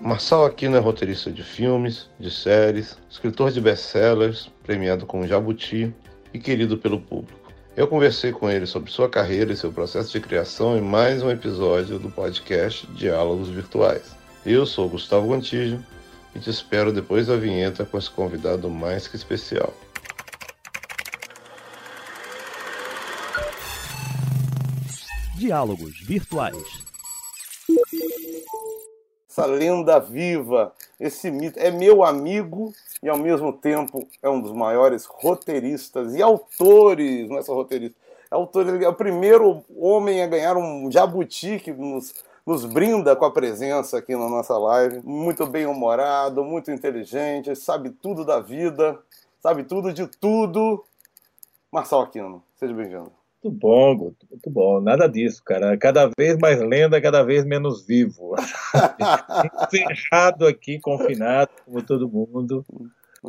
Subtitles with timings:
[0.00, 5.92] Marçal Aquino é roteirista de filmes, de séries, escritor de best-sellers, premiado com Jabuti
[6.32, 7.52] e querido pelo público.
[7.76, 11.30] Eu conversei com ele sobre sua carreira e seu processo de criação em mais um
[11.30, 14.16] episódio do podcast Diálogos Virtuais.
[14.46, 15.84] Eu sou Gustavo Gontijo
[16.34, 19.74] e te espero depois da vinheta com esse convidado mais que especial.
[25.36, 26.87] Diálogos Virtuais.
[29.38, 34.50] Essa lenda viva, esse mito, é meu amigo e ao mesmo tempo é um dos
[34.50, 37.96] maiores roteiristas e autores, não é só roteirista,
[38.28, 42.12] é autor, é o primeiro homem a ganhar um jabuti que nos,
[42.44, 45.02] nos brinda com a presença aqui na nossa live.
[45.04, 48.98] Muito bem-humorado, muito inteligente, sabe tudo da vida,
[49.40, 50.84] sabe tudo de tudo.
[51.70, 53.17] Marçal Aquino, seja bem-vindo.
[53.42, 54.80] Muito bom, Guto, muito bom.
[54.80, 55.76] Nada disso, cara.
[55.76, 58.34] Cada vez mais lenda, cada vez menos vivo.
[59.72, 62.64] Encerrado aqui, confinado, como todo mundo.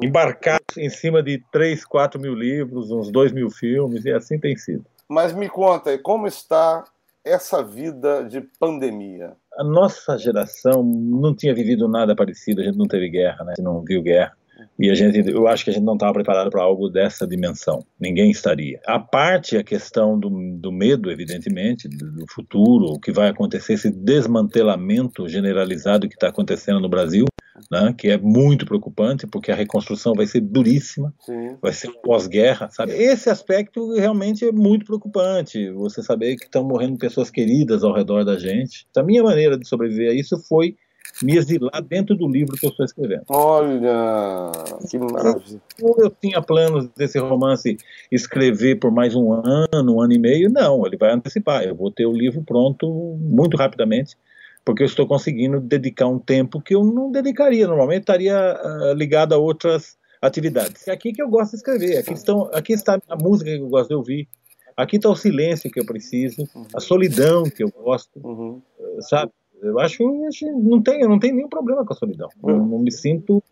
[0.02, 4.56] Embarcado em cima de 3, 4 mil livros, uns 2 mil filmes, e assim tem
[4.56, 4.86] sido.
[5.08, 6.84] Mas me conta, como está
[7.24, 9.36] essa vida de pandemia?
[9.58, 13.54] A nossa geração não tinha vivido nada parecido, a gente não teve guerra, né?
[13.54, 14.38] A gente não viu guerra.
[14.80, 17.86] E a gente, eu acho que a gente não estava preparado para algo dessa dimensão.
[18.00, 18.80] Ninguém estaria.
[18.88, 23.74] A parte a questão do, do medo, evidentemente, do, do, futuro, o que vai acontecer,
[23.74, 27.26] esse desmantelamento generalizado que está acontecendo no Brasil,
[27.70, 31.58] né, que é muito preocupante, porque a reconstrução vai ser duríssima, Sim.
[31.62, 32.94] vai ser pós-guerra, sabe?
[32.94, 35.70] Esse aspecto realmente é muito preocupante.
[35.72, 38.88] Você saber que estão morrendo pessoas queridas ao redor da gente.
[38.96, 40.78] A minha maneira de sobreviver a isso foi
[41.24, 43.24] me exilar dentro do livro que eu estou escrevendo.
[43.30, 44.52] Olha,
[44.90, 45.62] que maravilha.
[45.80, 47.78] Eu tinha planos desse romance
[48.12, 50.50] escrever por mais um ano, um ano e meio.
[50.50, 51.64] Não, ele vai antecipar.
[51.64, 54.16] Eu vou ter o livro pronto muito rapidamente,
[54.64, 57.68] porque eu estou conseguindo dedicar um tempo que eu não dedicaria.
[57.68, 60.88] Normalmente estaria uh, ligado a outras atividades.
[60.88, 61.98] É aqui que eu gosto de escrever.
[61.98, 64.28] Aqui, estão, aqui está a música que eu gosto de ouvir.
[64.76, 68.62] Aqui está o silêncio que eu preciso, a solidão que eu gosto, uhum.
[69.02, 69.30] sabe?
[69.62, 72.30] Eu acho, que não tem, não tem nenhum problema com a solidão.
[72.44, 73.44] Eu não me sinto,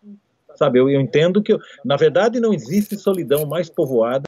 [0.56, 0.80] sabe?
[0.80, 4.28] Eu, eu entendo que, eu, na verdade, não existe solidão mais povoada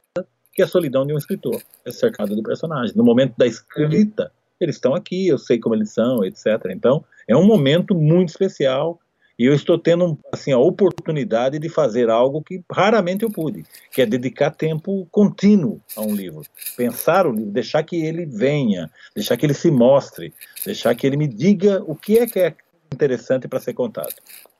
[0.52, 2.94] que a solidão de um escritor, é cercado de personagens.
[2.94, 6.46] No momento da escrita, eles estão aqui, eu sei como eles são, etc.
[6.70, 9.00] Então, é um momento muito especial
[9.40, 14.02] e eu estou tendo assim a oportunidade de fazer algo que raramente eu pude, que
[14.02, 16.42] é dedicar tempo contínuo a um livro,
[16.76, 21.16] pensar o livro, deixar que ele venha, deixar que ele se mostre, deixar que ele
[21.16, 22.54] me diga o que é que é
[22.92, 24.12] interessante para ser contado.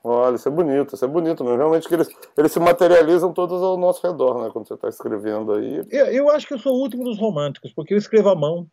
[0.03, 3.61] Olha, isso é bonito, isso é bonito, mas realmente que eles, eles se materializam todos
[3.61, 4.49] ao nosso redor, né?
[4.51, 5.85] Quando você está escrevendo aí.
[5.91, 8.65] Eu, eu, acho que eu sou o último dos românticos, porque eu escrevo à mão.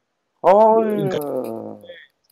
[0.43, 1.19] Olha!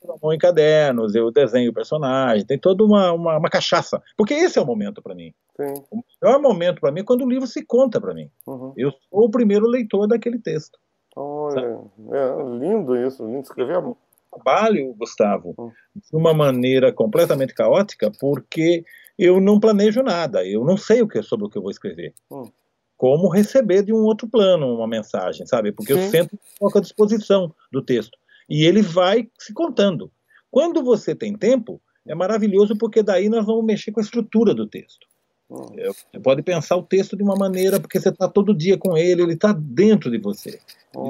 [0.06, 4.00] Então, mão em cadernos, eu desenho o personagem, tem toda uma, uma, uma cachaça.
[4.16, 5.34] Porque esse é o momento para mim.
[5.56, 5.82] Sim.
[5.90, 8.30] O melhor momento para mim é quando o livro se conta para mim.
[8.46, 8.72] Uhum.
[8.76, 10.78] Eu sou o primeiro leitor daquele texto.
[11.16, 11.80] Olha,
[12.12, 13.96] é lindo isso, lindo escrever a mão.
[14.32, 15.72] Trabalho, Gustavo, uhum.
[15.94, 18.84] de uma maneira completamente caótica, porque
[19.18, 22.14] eu não planejo nada, eu não sei o que sobre o que eu vou escrever.
[22.30, 22.50] Uhum
[22.96, 25.70] como receber de um outro plano uma mensagem, sabe?
[25.70, 26.00] Porque Sim.
[26.00, 28.16] eu sempre coloco à disposição do texto
[28.48, 30.10] e ele vai se contando.
[30.50, 34.66] Quando você tem tempo, é maravilhoso porque daí nós vamos mexer com a estrutura do
[34.66, 35.06] texto.
[35.48, 39.22] Você pode pensar o texto de uma maneira, porque você está todo dia com ele,
[39.22, 40.58] ele está dentro de você.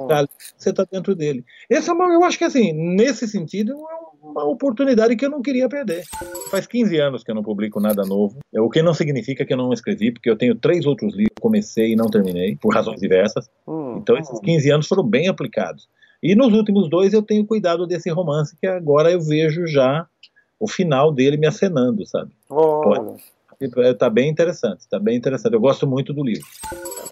[0.08, 0.26] Tá,
[0.56, 1.44] você está dentro dele.
[1.70, 5.68] Esse é eu acho que assim, nesse sentido, é uma oportunidade que eu não queria
[5.68, 6.02] perder.
[6.50, 9.54] Faz 15 anos que eu não publico nada novo, é, o que não significa que
[9.54, 13.00] eu não escrevi, porque eu tenho três outros livros, comecei e não terminei, por razões
[13.00, 13.48] diversas.
[13.66, 15.88] Hum, então esses 15 anos foram bem aplicados.
[16.26, 20.08] E nos últimos dois eu tenho cuidado desse romance que agora eu vejo já
[20.58, 22.32] o final dele me acenando, sabe?
[22.50, 23.16] Oh.
[23.96, 25.54] Tá bem interessante, tá bem interessante.
[25.54, 26.44] Eu gosto muito do livro.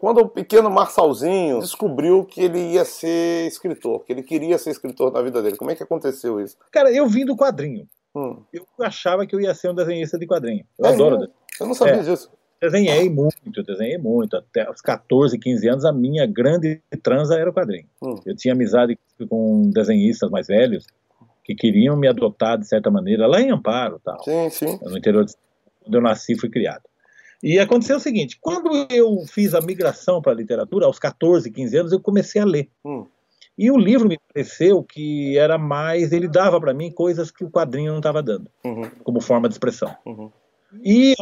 [0.00, 5.12] Quando o pequeno Marçalzinho descobriu que ele ia ser escritor, que ele queria ser escritor
[5.12, 6.56] na vida dele, como é que aconteceu isso?
[6.72, 7.88] Cara, eu vim do quadrinho.
[8.16, 8.42] Hum.
[8.52, 10.64] Eu achava que eu ia ser um desenhista de quadrinho.
[10.76, 11.28] Eu é, adoro.
[11.60, 12.02] Eu não sabia é.
[12.02, 12.30] disso.
[12.64, 14.36] Desenhei muito, desenhei muito.
[14.36, 17.86] Até os 14, 15 anos, a minha grande transa era o quadrinho.
[18.02, 18.14] Hum.
[18.24, 20.86] Eu tinha amizade com desenhistas mais velhos
[21.44, 24.22] que queriam me adotar de certa maneira, lá em Amparo, tal.
[24.24, 24.78] Sim, sim.
[24.82, 25.34] No interior de
[25.86, 26.84] onde eu nasci e fui criado.
[27.42, 31.76] E aconteceu o seguinte: quando eu fiz a migração para a literatura, aos 14, 15
[31.76, 32.70] anos, eu comecei a ler.
[32.82, 33.04] Hum.
[33.58, 36.12] E o livro me pareceu que era mais.
[36.12, 38.90] Ele dava para mim coisas que o quadrinho não estava dando, uhum.
[39.04, 39.94] como forma de expressão.
[40.06, 40.30] Uhum.
[40.82, 41.14] E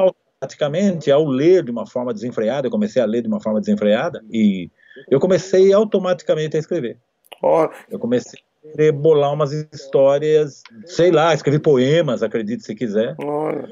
[0.43, 4.23] automaticamente, ao ler de uma forma desenfreada, eu comecei a ler de uma forma desenfreada
[4.31, 4.71] e
[5.11, 6.99] eu comecei automaticamente a escrever.
[7.43, 7.69] Oh.
[7.89, 13.17] Eu comecei querer bolar umas histórias, sei lá, escrever poemas, acredite se quiser.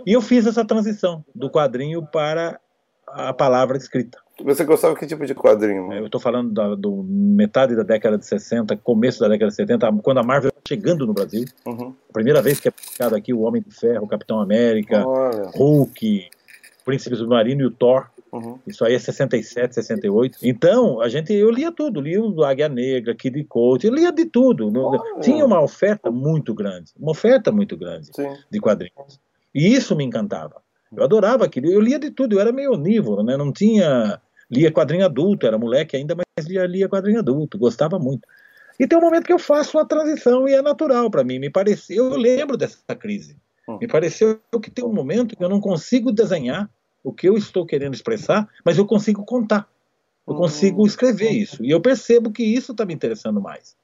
[0.04, 2.58] E eu fiz essa transição do quadrinho para
[3.06, 4.18] a palavra escrita.
[4.44, 5.92] Você gostava que tipo de quadrinho?
[5.92, 9.92] Eu estou falando da, do metade da década de 60, começo da década de 70,
[10.02, 11.44] quando a Marvel tá chegando no Brasil.
[11.66, 11.94] Uhum.
[12.08, 15.50] A primeira vez que é publicado aqui o Homem de Ferro, Capitão América, Olha.
[15.54, 16.30] Hulk,
[16.84, 18.06] Príncipe Submarino e o Thor.
[18.32, 18.58] Uhum.
[18.66, 20.38] Isso aí é 67, 68.
[20.42, 24.24] Então, a gente, eu lia tudo, lia o Águia Negra, Kid Coach, eu lia de
[24.24, 24.70] tudo.
[24.72, 25.00] Olha.
[25.20, 28.36] Tinha uma oferta muito grande, uma oferta muito grande Sim.
[28.50, 29.20] de quadrinhos.
[29.54, 30.62] E isso me encantava.
[30.96, 33.36] Eu adorava aquilo, eu lia de tudo, eu era meio onívoro, né?
[33.36, 38.26] Não tinha lia quadrinho adulto, era moleque ainda, mas lia, lia quadrinho adulto, gostava muito.
[38.78, 41.38] E tem um momento que eu faço a transição e é natural para mim.
[41.38, 43.36] Me pareceu, eu lembro dessa crise.
[43.74, 43.78] Hum.
[43.80, 46.70] Me pareceu que tem um momento que eu não consigo desenhar
[47.02, 49.68] o que eu estou querendo expressar, mas eu consigo contar.
[50.28, 51.64] Eu consigo escrever isso.
[51.64, 53.74] E eu percebo que isso está me interessando mais.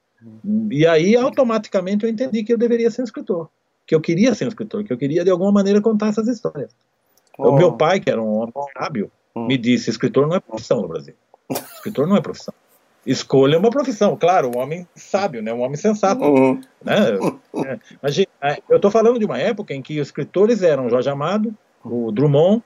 [0.71, 3.49] E aí, automaticamente, eu entendi que eu deveria ser um escritor.
[3.85, 6.73] Que eu queria ser um escritor, que eu queria, de alguma maneira, contar essas histórias.
[7.37, 9.45] O meu pai, que era um homem sábio, Hum.
[9.45, 11.13] me disse: escritor não é profissão no Brasil.
[11.75, 12.53] Escritor não é profissão.
[13.07, 14.17] Escolha uma profissão.
[14.17, 15.53] Claro, um homem sábio, né?
[15.53, 16.21] um homem sensato.
[16.21, 16.61] Uhum.
[16.83, 16.95] Né?
[17.65, 21.09] É, imagina, é, eu estou falando de uma época em que os escritores eram Jorge
[21.09, 21.55] Amado,
[21.85, 22.61] o Drummond,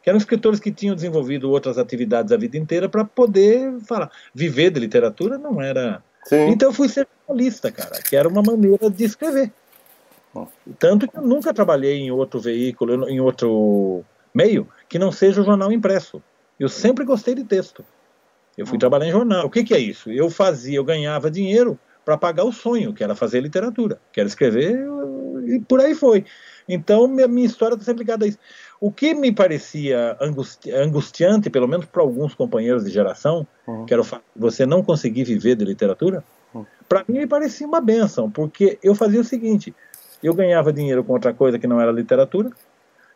[0.00, 4.10] que eram escritores que tinham desenvolvido outras atividades a vida inteira para poder falar.
[4.32, 6.00] Viver de literatura não era.
[6.24, 6.50] Sim.
[6.50, 9.52] Então eu fui ser jornalista, cara, que era uma maneira de escrever.
[10.78, 15.44] Tanto que eu nunca trabalhei em outro veículo, em outro meio, que não seja o
[15.44, 16.22] jornal impresso.
[16.58, 17.84] Eu sempre gostei de texto.
[18.60, 18.80] Eu fui Hum.
[18.80, 19.46] trabalhar em jornal.
[19.46, 20.10] O que, que é isso?
[20.10, 24.28] Eu fazia, eu ganhava dinheiro para pagar o sonho, que era fazer literatura, que era
[24.28, 24.86] escrever,
[25.46, 26.26] e por aí foi.
[26.68, 28.38] Então, minha, minha história está sempre ligada a isso.
[28.78, 33.86] O que me parecia angusti angustiante, pelo menos para alguns companheiros de geração, Uhum.
[33.86, 36.22] que era o fato de você não conseguir viver de literatura,
[36.52, 36.66] Uhum.
[36.86, 39.74] para mim me parecia uma benção, porque eu fazia o seguinte:
[40.22, 42.50] eu ganhava dinheiro com outra coisa que não era literatura,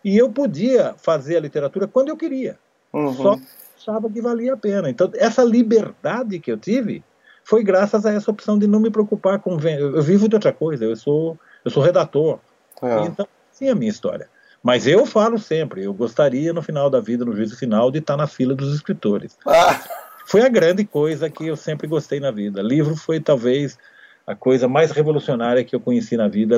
[0.03, 2.59] e eu podia fazer a literatura quando eu queria,
[2.95, 3.13] Uhum.
[3.13, 3.39] só
[3.85, 4.89] achava que valia a pena.
[4.91, 7.03] Então, essa liberdade que eu tive
[7.45, 9.59] foi graças a essa opção de não me preocupar com.
[9.61, 12.39] Eu vivo de outra coisa, eu sou, eu sou redator.
[12.83, 13.03] É.
[13.05, 14.29] Então, sim, a minha história.
[14.63, 18.17] Mas eu falo sempre, eu gostaria no final da vida, no juízo final, de estar
[18.17, 19.37] na fila dos escritores.
[19.47, 19.79] Ah,
[20.27, 22.63] Foi a grande coisa que eu sempre gostei na vida.
[22.63, 23.79] Livro foi talvez
[24.27, 26.57] a coisa mais revolucionária que eu conheci na vida.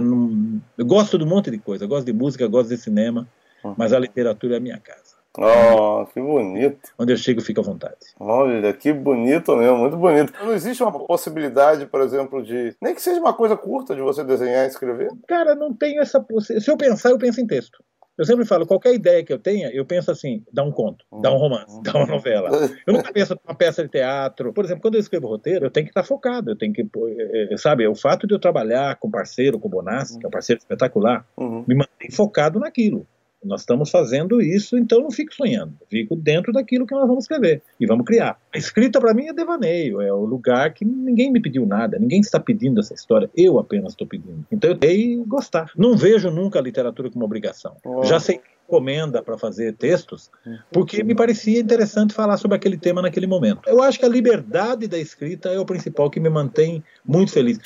[0.79, 3.27] Eu gosto de um monte de coisa, eu gosto de música, gosto de cinema,
[3.65, 3.75] Hum.
[3.77, 5.06] mas a literatura é a minha casa.
[5.39, 6.79] Oh, que bonito.
[6.99, 7.97] Onde eu chego, fico à vontade.
[8.19, 10.33] Olha, que bonito mesmo, muito bonito.
[10.43, 12.75] Não existe uma possibilidade, por exemplo, de.
[12.81, 15.11] Nem que seja uma coisa curta de você desenhar e escrever?
[15.29, 16.21] Cara, não tenho essa.
[16.21, 17.83] possi- Se eu pensar, eu penso em texto.
[18.19, 21.31] Eu sempre falo, qualquer ideia que eu tenha, eu penso assim, dá um conto, dá
[21.31, 22.49] um romance, dá uma novela.
[22.87, 24.55] Eu nunca penso numa peça de teatro.
[24.55, 27.07] Por exemplo, quando eu escrevo roteiro, eu tenho que estar focado, eu tenho que, pô,
[27.09, 30.29] eh, eh, sabe, o fato de eu trabalhar com parceiro, com o Bonassi, que é
[30.29, 31.63] um parceiro espetacular, Uhum.
[31.69, 33.07] me mantém focado naquilo.
[33.47, 35.75] Nós estamos fazendo isso, então não fico sonhando.
[35.89, 38.39] Fico dentro daquilo que nós vamos escrever e vamos criar.
[38.55, 42.21] A escrita para mim é devaneio, é o lugar que ninguém me pediu nada, ninguém
[42.21, 44.45] está pedindo essa história, eu apenas estou pedindo.
[44.51, 45.71] Então eu tenho que gostar.
[45.77, 47.77] Não vejo nunca a literatura como obrigação.
[47.85, 48.03] Oh.
[48.05, 50.31] Já sei encomenda para fazer textos,
[50.73, 53.61] porque me parecia interessante falar sobre aquele tema naquele momento.
[53.67, 57.59] Eu acho que a liberdade da escrita é o principal que me mantém muito feliz.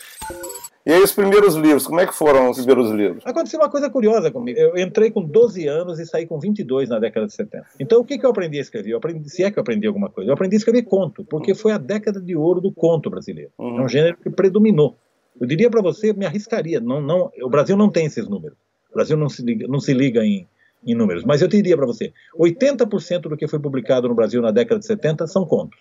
[0.85, 3.23] E aí, os primeiros livros, como é que foram os primeiros livros?
[3.27, 4.59] Aconteceu uma coisa curiosa comigo.
[4.59, 7.67] Eu entrei com 12 anos e saí com 22 na década de 70.
[7.79, 8.93] Então, o que, que eu aprendi a escrever?
[8.93, 11.55] Eu aprendi, se é que eu aprendi alguma coisa, eu aprendi a escrever conto, porque
[11.55, 13.51] foi a década de ouro do conto brasileiro.
[13.59, 14.97] É um gênero que predominou.
[15.39, 16.81] Eu diria para você, me arriscaria.
[16.81, 18.57] Não, não, o Brasil não tem esses números.
[18.91, 20.49] O Brasil não se liga, não se liga em,
[20.85, 21.25] em números.
[21.25, 24.87] Mas eu diria para você, 80% do que foi publicado no Brasil na década de
[24.87, 25.79] 70 são contos.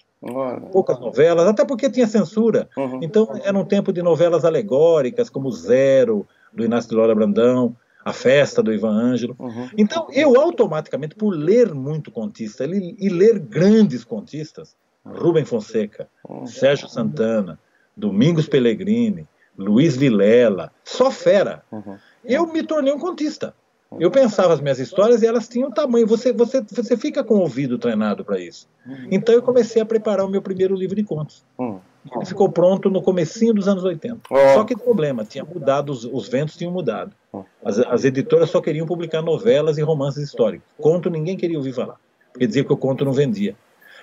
[0.72, 2.70] Poucas novelas, até porque tinha censura.
[2.78, 3.00] Uhum.
[3.02, 8.12] Então, era um tempo de novelas alegóricas, como Zero, do Inácio de Loura Brandão, A
[8.12, 9.36] Festa, do Ivan Ângelo.
[9.40, 9.70] Uhum.
[9.78, 14.76] Então, eu automaticamente, por ler muito contista e, e ler grandes contistas,
[15.06, 16.46] Rubem Fonseca, Uhum.
[16.46, 17.58] Sérgio Santana,
[17.96, 19.26] Domingos Pellegrini,
[19.58, 21.98] Luiz Vilela, só fera, Uhum.
[22.24, 23.54] eu me tornei um contista.
[23.98, 26.06] Eu pensava as minhas histórias e elas tinham tamanho.
[26.06, 28.68] Você, você, você fica com o ouvido treinado para isso.
[29.10, 31.44] Então eu comecei a preparar o meu primeiro livro de contos.
[31.58, 31.80] Uhum.
[32.16, 34.22] Ele ficou pronto no comecinho dos anos 80.
[34.30, 34.54] Ó.
[34.54, 37.12] Só que problema, tinha mudado, os, os ventos tinham mudado.
[37.64, 40.68] As, as editoras só queriam publicar novelas e romances históricos.
[40.78, 41.98] Conto ninguém queria ouvir falar,
[42.32, 43.56] porque dizia que o conto não vendia.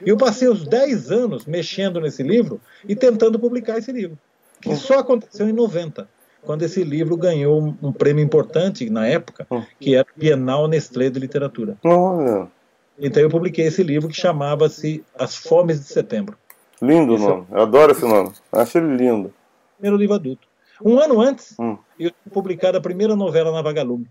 [0.04, 4.18] E eu passei os 10 anos mexendo nesse livro e tentando publicar esse livro,
[4.60, 6.06] que só aconteceu em 90,
[6.46, 9.46] quando esse livro ganhou um, prêmio importante na época,
[9.80, 11.76] que era o Bienal Nestlé de Literatura.
[11.84, 12.46] Olha.
[12.98, 16.38] Então eu publiquei esse livro que chamava-se As Fomes de Setembro.
[16.80, 17.46] Lindo o é nome.
[17.50, 18.32] Eu adoro esse nome.
[18.52, 19.34] Acho ele lindo.
[19.76, 20.46] primeiro livro adulto.
[20.82, 21.76] Um ano antes, hum.
[21.98, 24.06] eu tinha publicado a primeira novela na Vagalume,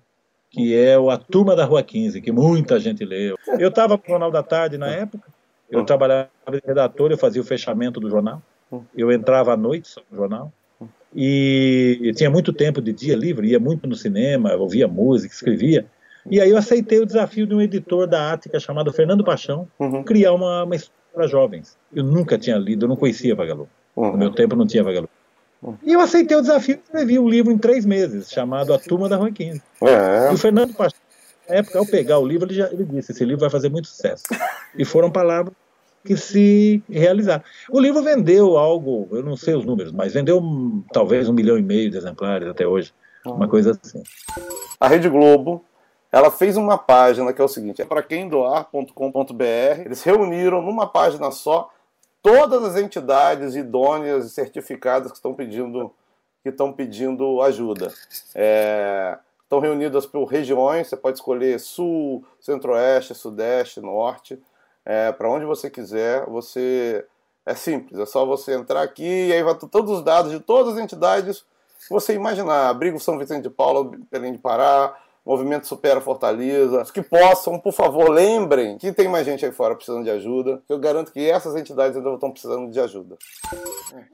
[0.49, 3.37] que é o A Turma da Rua 15, que muita gente leu.
[3.59, 5.29] Eu estava no Jornal da Tarde na época,
[5.69, 5.85] eu hum.
[5.85, 8.81] trabalhava de redator, eu fazia o fechamento do jornal, hum.
[8.95, 10.51] eu entrava à noite no jornal,
[11.15, 15.85] e tinha muito tempo de dia livre, ia muito no cinema, ouvia música, escrevia.
[16.29, 20.03] E aí eu aceitei o desafio de um editor da Ática chamado Fernando Paixão uhum.
[20.03, 21.77] criar uma, uma história para jovens.
[21.93, 23.69] Eu nunca tinha lido, eu não conhecia Vagalume.
[23.95, 24.11] Uhum.
[24.11, 25.09] No meu tempo não tinha Vagalume.
[25.63, 25.77] Uhum.
[25.83, 29.07] E eu aceitei o desafio e escrevi um livro em três meses, chamado A Turma
[29.07, 29.61] da Rua 15.
[29.83, 30.31] É.
[30.31, 30.99] E o Fernando Paixão,
[31.47, 33.87] na época, ao pegar o livro, ele, já, ele disse: esse livro vai fazer muito
[33.87, 34.23] sucesso.
[34.77, 35.53] E foram palavras
[36.05, 37.43] que se realizar.
[37.69, 40.41] O livro vendeu algo, eu não sei os números, mas vendeu
[40.93, 42.93] talvez um milhão e meio de exemplares até hoje,
[43.25, 44.03] uma coisa assim.
[44.79, 45.65] A Rede Globo,
[46.11, 50.87] ela fez uma página que é o seguinte, é para quem doar.com.br, eles reuniram numa
[50.87, 51.69] página só
[52.21, 55.91] todas as entidades idôneas e certificadas que estão pedindo
[56.43, 57.91] que estão pedindo ajuda.
[58.35, 64.39] É, estão reunidas por regiões, você pode escolher sul, centro-oeste, sudeste, norte
[64.85, 66.25] é, para onde você quiser.
[66.27, 67.05] Você
[67.45, 70.73] é simples, é só você entrar aqui e aí vai todos os dados de todas
[70.73, 71.43] as entidades
[71.79, 72.69] que você imaginar.
[72.69, 78.11] Abrigo São Vicente de Paula, Belém de Pará, Movimento Supera Fortaleza, que possam, por favor,
[78.11, 80.61] lembrem que tem mais gente aí fora precisando de ajuda.
[80.69, 83.17] Eu garanto que essas entidades ainda estão precisando de ajuda.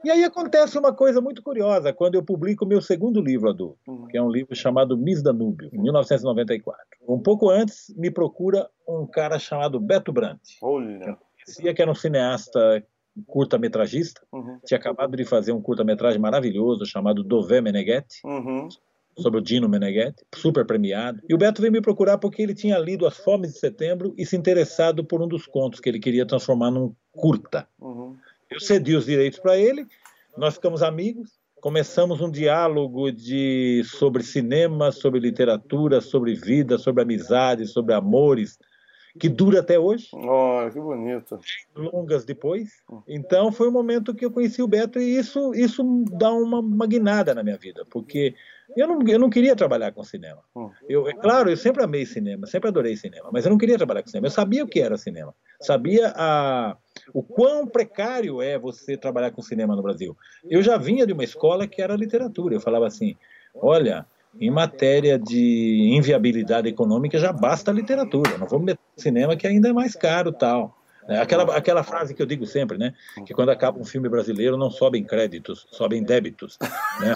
[0.02, 3.78] E aí acontece uma coisa muito curiosa quando eu publico o meu segundo livro adulto,
[3.86, 4.06] uhum.
[4.06, 6.82] que é um livro chamado Miss Danúbio, em 1994.
[7.06, 10.58] Um pouco antes, me procura um cara chamado Beto Brandt.
[10.62, 11.18] Olha.
[11.60, 12.82] Que que era um cineasta
[13.26, 14.58] curta-metragista, uhum.
[14.64, 18.68] tinha acabado de fazer um curta-metragem maravilhoso chamado Dové Meneghetti, uhum
[19.16, 21.20] sobre o Dino Meneghetti, super premiado.
[21.28, 24.24] E o Beto veio me procurar porque ele tinha lido As Fomes de Setembro e
[24.24, 27.68] se interessado por um dos contos que ele queria transformar num curta.
[27.80, 28.16] Uhum.
[28.50, 29.86] Eu cedi os direitos para ele,
[30.36, 37.66] nós ficamos amigos, começamos um diálogo de sobre cinema, sobre literatura, sobre vida, sobre amizade,
[37.66, 38.58] sobre amores,
[39.18, 40.08] que dura até hoje.
[40.12, 41.38] Oh, que bonito.
[41.76, 42.82] Longas depois.
[43.06, 47.34] Então foi o momento que eu conheci o Beto e isso isso dá uma magnada
[47.34, 48.34] na minha vida, porque
[48.76, 50.40] eu não, eu não queria trabalhar com cinema.
[50.54, 50.70] Hum.
[50.88, 54.02] Eu, é claro, eu sempre amei cinema, sempre adorei cinema, mas eu não queria trabalhar
[54.02, 54.26] com cinema.
[54.26, 56.76] Eu sabia o que era cinema, sabia a,
[57.12, 60.16] o quão precário é você trabalhar com cinema no Brasil.
[60.48, 62.54] Eu já vinha de uma escola que era literatura.
[62.54, 63.16] Eu falava assim:
[63.54, 64.06] olha,
[64.40, 69.68] em matéria de inviabilidade econômica já basta a literatura, não vamos meter cinema que ainda
[69.68, 70.76] é mais caro tal.
[71.08, 72.94] É aquela, aquela frase que eu digo sempre, né?
[73.26, 76.58] Que quando acaba um filme brasileiro não sobem créditos, sobem débitos.
[77.00, 77.14] Né?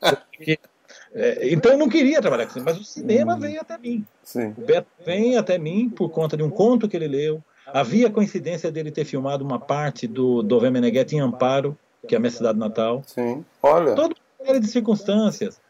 [0.00, 0.58] Porque
[1.14, 3.38] é, então eu não queria trabalhar com cinema, mas o cinema hum.
[3.38, 4.04] veio até mim.
[4.22, 4.54] Sim.
[4.56, 7.42] O Beto vem até mim por conta de um conto que ele leu.
[7.66, 11.76] Havia coincidência dele ter filmado uma parte do Dové Meneghetti em Amparo,
[12.06, 13.02] que é a minha cidade natal.
[13.06, 13.44] Sim.
[13.62, 13.94] Olha.
[13.94, 15.60] Toda uma série de circunstâncias.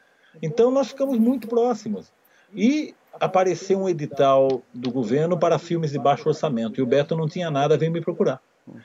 [0.40, 2.12] Então nós ficamos muito próximos.
[2.54, 6.80] E apareceu um edital do governo para filmes de baixo orçamento.
[6.80, 8.40] E o Beto não tinha nada, veio me procurar.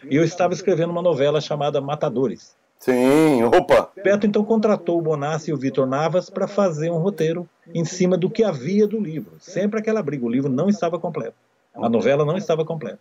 [0.09, 2.55] E eu estava escrevendo uma novela chamada Matadores.
[2.79, 3.91] Sim, opa!
[4.03, 8.17] Beto então contratou o Bonassi e o Vitor Navas para fazer um roteiro em cima
[8.17, 9.33] do que havia do livro.
[9.39, 11.35] Sempre aquela briga, o livro não estava completo.
[11.73, 12.99] A novela não estava completa.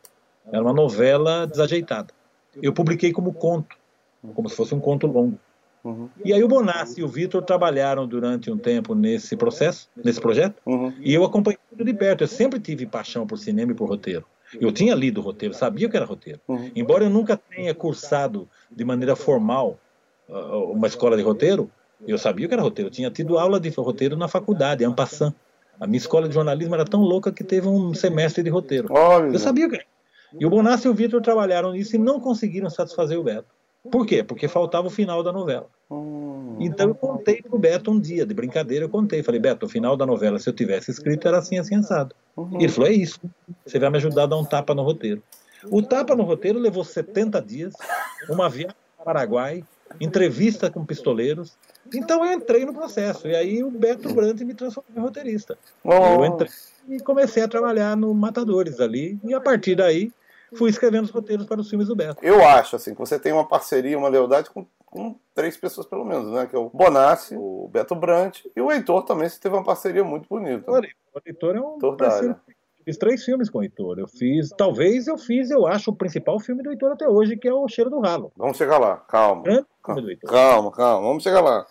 [0.51, 2.13] Era uma novela desajeitada.
[2.63, 3.77] Eu publiquei como conto,
[4.35, 5.39] como se fosse um conto longo.
[5.85, 6.09] Uhum.
[6.25, 10.61] E aí o Bonassi e o Vitor trabalharam durante um tempo nesse processo, nesse projeto,
[10.67, 10.93] uhum.
[10.99, 12.25] e eu acompanhei tudo de perto.
[12.25, 14.25] Eu sempre tive paixão por cinema e por roteiro.
[14.61, 16.41] Eu tinha lido o roteiro, sabia que era roteiro.
[16.47, 16.71] Uhum.
[16.75, 19.79] Embora eu nunca tenha cursado de maneira formal
[20.29, 21.71] uh, uma escola de roteiro,
[22.07, 22.89] eu sabia que era roteiro.
[22.89, 25.35] Eu tinha tido aula de roteiro na faculdade, em Ampassan.
[25.81, 28.89] A minha escola de jornalismo era tão louca que teve um semestre de roteiro.
[28.91, 29.33] Olha.
[29.33, 29.81] Eu sabia que
[30.39, 33.49] E o Bonassi e o Vitor trabalharam nisso e não conseguiram satisfazer o Beto.
[33.91, 34.23] Por quê?
[34.23, 35.69] Porque faltava o final da novela.
[35.91, 36.57] Hum.
[36.61, 39.23] Então eu contei pro Beto um dia, de brincadeira, eu contei.
[39.23, 42.15] Falei, Beto, o final da novela, se eu tivesse escrito, era assim, assim, assado.
[42.37, 42.61] Uhum.
[42.61, 43.21] E ele falou, é isso.
[43.65, 45.23] Você vai me ajudar a dar um tapa no roteiro.
[45.71, 47.75] O tapa no roteiro levou 70 dias,
[48.29, 49.65] uma viagem para Paraguai,
[50.01, 51.57] entrevista com pistoleiros.
[51.95, 53.29] Então eu entrei no processo.
[53.29, 55.59] E aí o Beto Brandt me transformou em roteirista.
[55.85, 55.93] Oh.
[55.93, 56.51] Eu entrei
[56.89, 59.19] e comecei a trabalhar no Matadores ali.
[59.25, 60.13] E a partir daí
[60.55, 62.25] fui escrevendo os roteiros para os filmes do Beto.
[62.25, 66.05] Eu acho assim que você tem uma parceria, uma lealdade com, com três pessoas pelo
[66.05, 66.47] menos, né?
[66.47, 69.29] Que é o Bonassi, o Beto Brandt e o Heitor também.
[69.29, 70.71] Você teve uma parceria muito bonita.
[70.71, 70.81] O
[71.25, 72.37] Heitor é um Heitor parceiro
[72.87, 73.99] Fiz três filmes com o Heitor.
[73.99, 77.49] Eu fiz, talvez eu fiz, eu acho, o principal filme do Heitor até hoje, que
[77.49, 78.31] é o Cheiro do Ralo.
[78.37, 79.43] Vamos chegar lá, calma.
[79.83, 81.67] Calma, calma, calma, vamos chegar lá.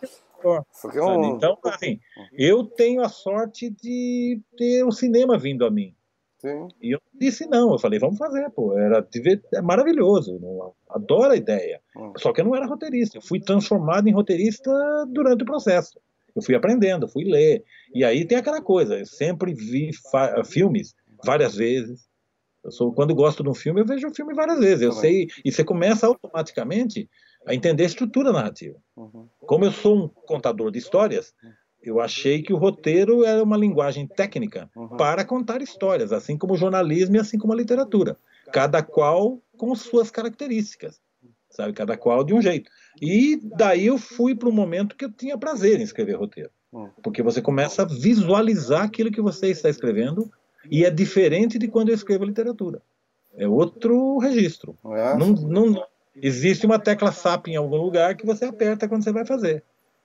[0.93, 1.35] É um...
[1.35, 2.01] Então, assim,
[2.33, 5.95] eu tenho a sorte de ter o cinema vindo a mim.
[6.45, 6.67] Sim.
[6.79, 9.05] E eu disse não, eu falei, vamos fazer, pô, era
[9.53, 10.39] é maravilhoso,
[10.89, 11.81] adoro a ideia.
[11.97, 12.13] Hum.
[12.17, 14.71] Só que eu não era roteirista, eu fui transformado em roteirista
[15.09, 15.99] durante o processo.
[16.35, 17.63] Eu fui aprendendo, fui ler.
[17.93, 19.89] E aí tem aquela coisa, eu sempre vi
[20.45, 22.07] filmes várias vezes.
[22.63, 24.81] Eu sou, quando gosto de um filme, eu vejo o um filme várias vezes.
[24.81, 25.01] Eu Também.
[25.01, 27.09] sei, e você começa automaticamente
[27.47, 28.75] a entender a estrutura narrativa.
[28.95, 29.27] Uhum.
[29.39, 31.33] Como eu sou um contador de histórias,
[31.85, 34.97] eu achei que o roteiro era uma linguagem técnica uhum.
[34.97, 38.17] para contar histórias, assim como o jornalismo e assim como a literatura.
[38.51, 40.99] Cada qual com suas características,
[41.49, 41.73] sabe?
[41.73, 42.69] Cada qual de um jeito.
[43.01, 46.49] E daí eu fui para o momento que eu tinha prazer em escrever roteiro.
[46.71, 46.89] Uhum.
[47.03, 50.31] Porque você começa a visualizar aquilo que você está escrevendo
[50.69, 52.81] e é diferente de quando eu escrevo literatura.
[53.37, 54.77] É outro registro.
[54.85, 55.17] É?
[55.17, 59.25] Não, não, existe uma tecla SAP em algum lugar que você aperta quando você vai
[59.25, 59.63] fazer.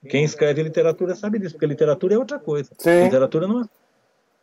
[0.09, 2.71] Quem escreve literatura sabe disso, porque literatura é outra coisa.
[2.77, 3.03] Sim.
[3.03, 3.65] Literatura não é.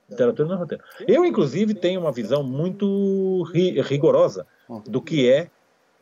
[0.09, 0.85] Literatura não é roteiro.
[1.07, 4.47] Eu, inclusive, tenho uma visão muito ri rigorosa
[4.87, 5.51] do que é,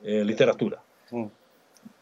[0.04, 0.78] é literatura.
[1.12, 1.28] Hum.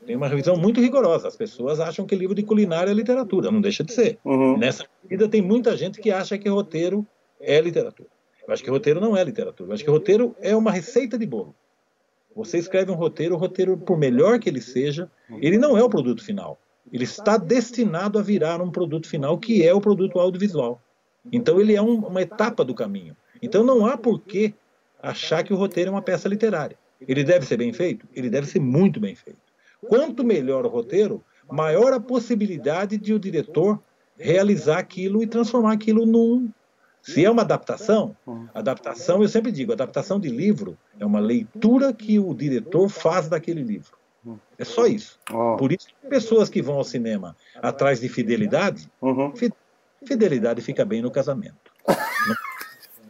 [0.05, 1.29] Tenho uma visão muito rigorosa.
[1.29, 3.51] As pessoas acham que livro de culinária é literatura.
[3.51, 4.19] Não deixa de ser.
[4.25, 4.59] Uhum.
[4.59, 7.07] Nessa vida tem muita gente que acha que roteiro
[7.41, 8.09] é literatura.
[8.47, 9.71] Eu acho que roteiro não é literatura.
[9.71, 11.55] Eu acho que roteiro é uma receita de bolo.
[12.37, 15.09] Você escreve um roteiro, o roteiro, por melhor que ele seja,
[15.41, 16.59] ele não é o produto final.
[16.93, 20.81] Ele está destinado a virar um produto final, que é o produto audiovisual.
[21.33, 23.17] Então ele é um, uma etapa do caminho.
[23.43, 24.55] Então não há por que
[25.03, 26.79] achar que o roteiro é uma peça literária.
[27.07, 28.07] Ele deve ser bem feito?
[28.15, 29.41] Ele deve ser muito bem feito.
[29.89, 33.81] Quanto melhor o roteiro, maior a possibilidade de o diretor
[34.19, 36.51] realizar aquilo e transformar aquilo num.
[37.03, 38.17] Se é uma adaptação,
[38.55, 43.63] adaptação, eu sempre digo, adaptação de livro é uma leitura que o diretor faz daquele
[43.63, 43.93] livro.
[44.59, 45.19] É só isso.
[45.31, 45.57] Oh.
[45.57, 49.33] Por isso, pessoas que vão ao cinema atrás de fidelidade, uhum.
[50.05, 51.73] fidelidade fica bem no casamento.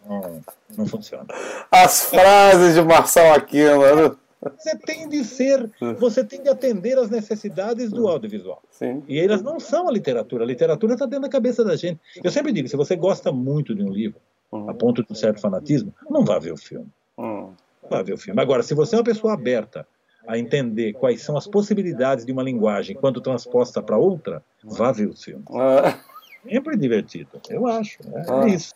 [0.06, 0.44] não, não,
[0.78, 1.26] não, funciona.
[1.71, 4.18] As frases de Marçal Aquino.
[4.59, 8.62] Você tem de ser, você tem de atender às necessidades do audiovisual.
[8.71, 9.02] Sim.
[9.09, 10.44] E elas não são a literatura.
[10.44, 11.99] A literatura está dentro da cabeça da gente.
[12.23, 14.21] Eu sempre digo, se você gosta muito de um livro,
[14.52, 14.68] uhum.
[14.68, 16.88] a ponto de um certo fanatismo, não vá ver o filme.
[17.16, 17.55] Uhum.
[17.88, 18.40] Vá ver o filme.
[18.40, 19.87] Agora, se você é uma pessoa aberta
[20.26, 25.08] a entender quais são as possibilidades de uma linguagem quando transposta para outra, vá ver
[25.08, 25.46] os filmes.
[25.50, 26.00] Ah.
[26.46, 28.06] Sempre divertido, eu acho.
[28.06, 28.24] Né?
[28.26, 28.48] É ah.
[28.48, 28.74] isso.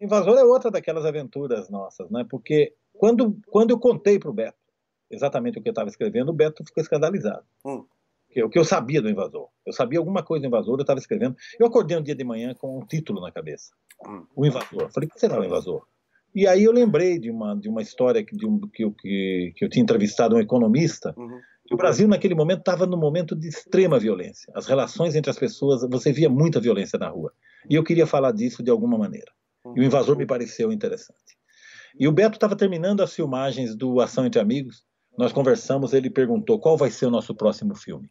[0.00, 2.26] Invasor é outra daquelas aventuras nossas, né?
[2.28, 4.58] Porque quando, quando eu contei para o Beto
[5.10, 7.44] exatamente o que eu estava escrevendo, o Beto ficou escandalizado.
[7.64, 7.84] Hum.
[8.34, 9.48] O que eu sabia do invasor.
[9.64, 11.36] Eu sabia alguma coisa do invasor, eu estava escrevendo.
[11.60, 13.72] Eu acordei um dia de manhã com um título na cabeça:
[14.06, 14.26] hum.
[14.34, 14.90] O invasor.
[14.90, 15.86] Falei, o que será o invasor?
[16.34, 19.52] E aí eu lembrei de uma, de uma história que, de um, que, eu, que,
[19.56, 21.14] que eu tinha entrevistado um economista.
[21.16, 21.40] Uhum.
[21.70, 24.52] o Brasil, naquele momento, estava num momento de extrema violência.
[24.54, 27.32] As relações entre as pessoas, você via muita violência na rua.
[27.68, 29.30] E eu queria falar disso de alguma maneira.
[29.76, 31.36] E o invasor me pareceu interessante.
[31.98, 34.84] E o Beto estava terminando as filmagens do Ação entre Amigos.
[35.16, 38.10] Nós conversamos, ele perguntou qual vai ser o nosso próximo filme.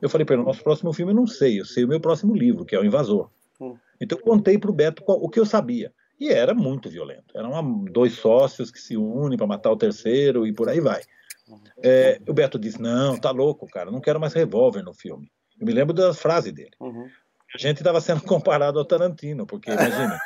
[0.00, 2.00] Eu falei para ele, o nosso próximo filme eu não sei, eu sei o meu
[2.00, 3.30] próximo livro, que é O Invasor.
[3.60, 3.76] Hum.
[4.00, 5.92] Então eu contei para o Beto qual, o que eu sabia.
[6.22, 7.36] E era muito violento.
[7.36, 11.02] Eram dois sócios que se unem para matar o terceiro e por aí vai.
[11.82, 15.28] É, o Beto disse: Não, tá louco, cara, não quero mais revólver no filme.
[15.58, 16.70] Eu me lembro da frase dele.
[16.78, 17.08] Uhum.
[17.52, 20.16] A gente estava sendo comparado ao Tarantino, porque imagina,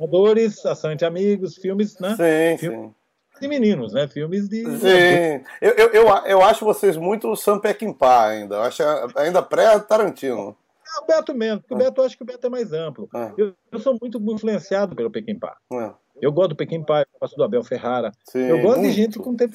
[0.00, 2.10] Adores, Ação entre Amigos, filmes, né?
[2.10, 2.90] Sim, filmes
[3.34, 3.40] sim.
[3.40, 4.06] de meninos, né?
[4.06, 4.62] Filmes de.
[4.62, 5.44] Sim.
[5.60, 8.54] Eu, eu, eu, eu acho vocês muito Sam Peckinpah ainda.
[8.54, 8.80] Eu acho
[9.16, 10.56] ainda pré-Tarantino.
[10.96, 13.08] É o Beto mesmo, porque o Beto eu acho que o Beto é mais amplo.
[13.14, 13.32] É.
[13.36, 15.56] Eu, eu, sou muito influenciado pelo Pequim-Pá.
[15.72, 15.92] É.
[16.20, 18.12] Eu gosto do Pequim-Pá, eu gosto do Abel Ferrara.
[18.24, 18.90] Sim, eu gosto muito.
[18.90, 19.54] de gente com tempo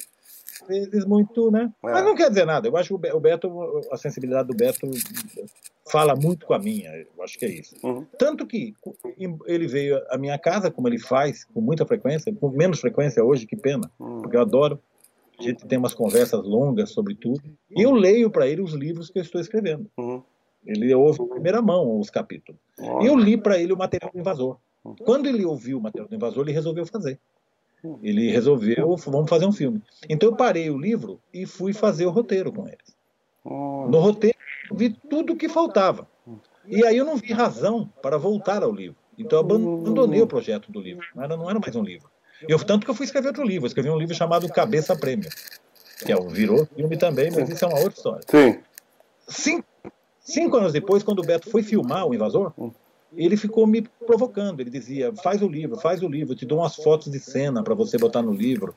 [0.66, 1.72] vezes muito, né?
[1.84, 1.92] É.
[1.92, 2.68] Mas não quer dizer nada.
[2.68, 4.88] Eu acho que o Beto, a sensibilidade do Beto
[5.90, 6.90] fala muito com a minha.
[6.94, 7.74] Eu acho que é isso.
[7.82, 8.04] Uhum.
[8.18, 8.74] Tanto que
[9.46, 13.46] ele veio à minha casa, como ele faz, com muita frequência, com menos frequência hoje,
[13.46, 14.22] que pena, uhum.
[14.22, 14.80] porque eu adoro.
[15.38, 17.40] A gente tem umas conversas longas sobre tudo.
[17.70, 19.88] E eu leio para ele os livros que eu estou escrevendo.
[19.96, 20.22] Uhum.
[20.66, 22.60] Ele ouve em primeira mão os capítulos.
[22.78, 24.56] E eu li para ele o material do invasor.
[25.04, 27.18] Quando ele ouviu o material do invasor, ele resolveu fazer.
[28.02, 29.82] Ele resolveu, vamos fazer um filme.
[30.08, 32.96] Então eu parei o livro e fui fazer o roteiro com eles.
[33.44, 34.36] No roteiro,
[34.72, 36.08] vi tudo o que faltava.
[36.66, 38.96] E aí eu não vi razão para voltar ao livro.
[39.16, 41.04] Então eu abandonei o projeto do livro.
[41.14, 42.10] Não era, não era mais um livro.
[42.46, 43.64] Eu, tanto que eu fui escrever outro livro.
[43.64, 45.28] Eu escrevi um livro chamado Cabeça Prêmio.
[46.04, 48.20] Que é um, virou filme também, mas isso é uma outra história.
[48.28, 48.60] Sim.
[49.26, 49.66] Cinco,
[50.32, 52.52] cinco anos depois, quando o Beto foi filmar O Invasor,
[53.16, 54.60] ele ficou me provocando.
[54.60, 57.62] Ele dizia: faz o livro, faz o livro, eu te dou umas fotos de cena
[57.62, 58.74] para você botar no livro.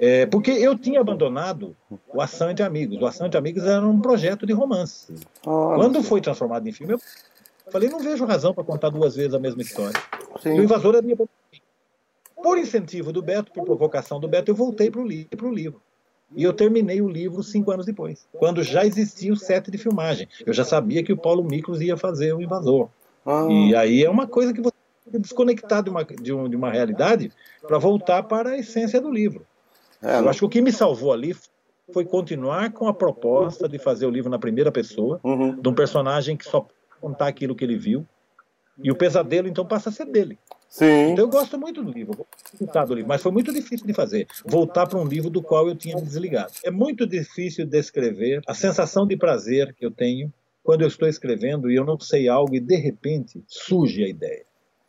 [0.00, 1.76] É, porque eu tinha abandonado
[2.12, 3.00] o Ação entre Amigos.
[3.00, 5.14] O Ação entre Amigos era um projeto de romance.
[5.42, 7.00] Quando foi transformado em filme, eu
[7.70, 10.00] falei: não vejo razão para contar duas vezes a mesma história.
[10.40, 10.56] Sim.
[10.56, 11.16] E o invasor é minha
[12.42, 15.80] por incentivo do Beto, por provocação do Beto, eu voltei para o li livro.
[16.34, 20.28] E eu terminei o livro cinco anos depois, quando já existia o set de filmagem.
[20.44, 22.88] Eu já sabia que o Paulo Miklos ia fazer o Invasor.
[23.24, 23.46] Ah.
[23.50, 24.72] E aí é uma coisa que você
[25.04, 27.30] tem que desconectar de uma, de, um, de uma realidade
[27.66, 29.46] para voltar para a essência do livro.
[30.02, 31.36] É, eu acho que o que me salvou ali
[31.92, 35.60] foi continuar com a proposta de fazer o livro na primeira pessoa, uhum.
[35.60, 36.66] de um personagem que só
[37.00, 38.06] contar aquilo que ele viu,
[38.82, 40.38] e o pesadelo então passa a ser dele.
[40.72, 41.10] Sim.
[41.10, 42.26] Então eu gosto muito do livro,
[42.58, 44.26] gostar do livro, mas foi muito difícil de fazer.
[44.46, 46.50] Voltar para um livro do qual eu tinha me desligado.
[46.64, 50.32] É muito difícil descrever a sensação de prazer que eu tenho
[50.64, 54.46] quando eu estou escrevendo e eu não sei algo e de repente surge a ideia.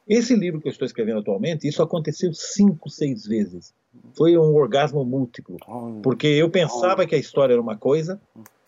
[0.07, 3.73] Esse livro que eu estou escrevendo atualmente, isso aconteceu cinco, seis vezes.
[4.15, 5.57] Foi um orgasmo múltiplo,
[6.01, 8.21] porque eu pensava que a história era uma coisa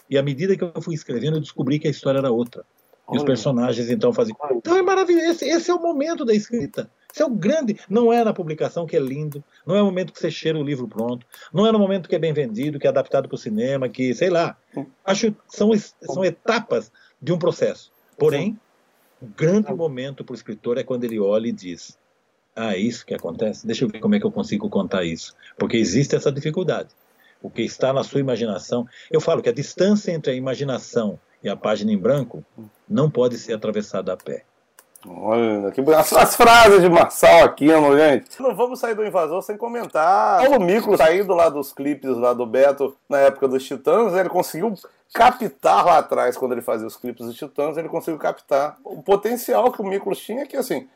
[0.10, 2.66] e à medida que eu fui escrevendo eu descobri que a história era outra.
[3.10, 4.36] E os personagens então faziam.
[4.52, 5.28] Então é maravilhoso.
[5.32, 6.90] Esse, esse, é o momento da escrita.
[7.16, 7.80] Esse é o grande.
[7.90, 9.42] Não é na publicação que é lindo.
[9.66, 11.26] Não é o momento que você cheira o livro pronto.
[11.54, 14.14] Não é no momento que é bem vendido, que é adaptado para o cinema, que
[14.14, 14.58] sei lá.
[15.06, 17.90] Acho são são etapas de um processo.
[18.18, 18.60] Porém,
[19.22, 21.98] o grande momento para o escritor é quando ele olha e diz:
[22.54, 23.66] Ah, é isso que acontece.
[23.66, 26.90] Deixa eu ver como é que eu consigo contar isso, porque existe essa dificuldade.
[27.42, 28.86] O que está na sua imaginação.
[29.10, 32.44] Eu falo que a distância entre a imaginação e a página em branco
[32.90, 34.44] não pode ser atravessada a pé.
[35.08, 38.42] Olha, que as, as frases de Marçal aqui, gente.
[38.42, 40.42] Não vamos sair do invasor sem comentar.
[40.42, 44.74] Paulo Micro saindo lá dos clipes lá do Beto na época dos Titãs, ele conseguiu
[45.14, 49.72] captar lá atrás, quando ele fazia os clipes dos Titãs, ele conseguiu captar o potencial
[49.72, 50.88] que o Miklos tinha, que assim,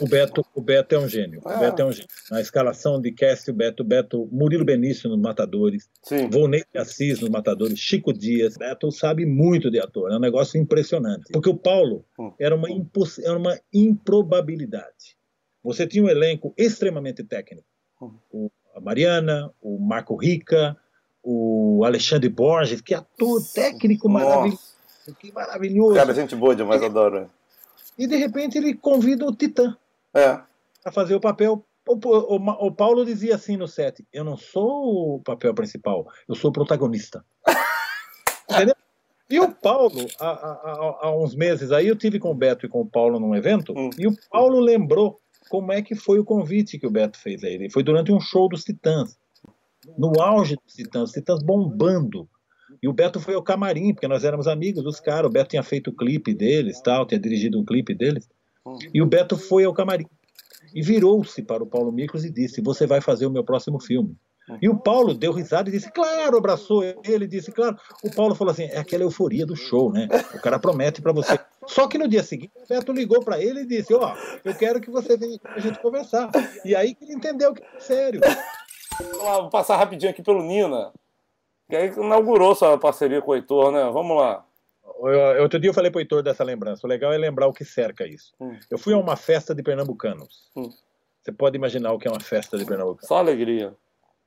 [0.00, 1.40] o Beto, o Beto é um gênio.
[1.46, 1.56] É.
[1.56, 2.08] O Beto é um gênio.
[2.30, 6.28] Na escalação de cast, o Beto, Beto, Murilo Benício nos Matadores, Sim.
[6.28, 8.56] Volney Assis nos Matadores, Chico Dias.
[8.56, 10.12] Beto sabe muito de ator.
[10.12, 11.32] É um negócio impressionante.
[11.32, 12.32] Porque o Paulo hum.
[12.38, 13.18] era uma, imposs...
[13.18, 15.16] era uma improbabilidade.
[15.62, 17.66] Você tinha um elenco extremamente técnico.
[18.00, 18.12] Hum.
[18.30, 20.76] O, a Mariana, o Marco Rica,
[21.22, 24.78] o Alexandre Borges, que ator técnico maravilhoso.
[25.18, 25.94] Que maravilhoso.
[25.94, 27.30] Cara, gente boa demais, adoro.
[27.98, 29.76] E de repente ele convida o Titã
[30.14, 30.40] é.
[30.84, 31.64] a fazer o papel.
[31.86, 36.34] O, o, o, Paulo dizia assim no set: Eu não sou o papel principal, eu
[36.34, 37.24] sou o protagonista.
[38.50, 38.76] Entendeu?
[39.30, 42.68] E o Paulo, há, há, há, uns meses aí, eu tive com o Beto e
[42.68, 43.90] com o Paulo num evento, hum.
[43.98, 47.48] e o Paulo lembrou como é que foi o convite que o Beto fez a
[47.48, 47.70] ele.
[47.70, 49.18] Foi durante um show dos Titãs.
[49.98, 52.28] No auge dos Titãs, os Titãs bombando.
[52.82, 55.28] E o Beto foi ao camarim, porque nós éramos amigos dos caras.
[55.28, 58.28] O Beto tinha feito o clipe deles, tal, tinha dirigido um clipe deles.
[58.64, 58.78] Uhum.
[58.94, 60.06] E o Beto foi ao camarim.
[60.74, 64.16] E virou-se para o Paulo Miklos e disse: Você vai fazer o meu próximo filme.
[64.48, 64.58] Uhum.
[64.62, 67.76] E o Paulo deu risada e disse, claro, abraçou ele, disse, claro.
[68.02, 70.08] O Paulo falou assim, é aquela euforia do show, né?
[70.34, 71.38] O cara promete para você.
[71.66, 74.54] Só que no dia seguinte, o Beto ligou para ele e disse, ó, oh, eu
[74.54, 76.30] quero que você venha a gente conversar.
[76.64, 78.20] E aí que ele entendeu que é sério.
[79.20, 80.92] Vou passar rapidinho aqui pelo Nina.
[81.68, 83.84] Que aí inaugurou sua parceria com o Heitor, né?
[83.92, 84.44] Vamos lá.
[85.40, 86.86] Outro dia eu falei pro Heitor dessa lembrança.
[86.86, 88.34] O legal é lembrar o que cerca isso.
[88.40, 88.58] Hum.
[88.70, 90.50] Eu fui a uma festa de pernambucanos.
[90.56, 90.70] Hum.
[91.20, 93.06] Você pode imaginar o que é uma festa de pernambucanos.
[93.06, 93.76] Só alegria.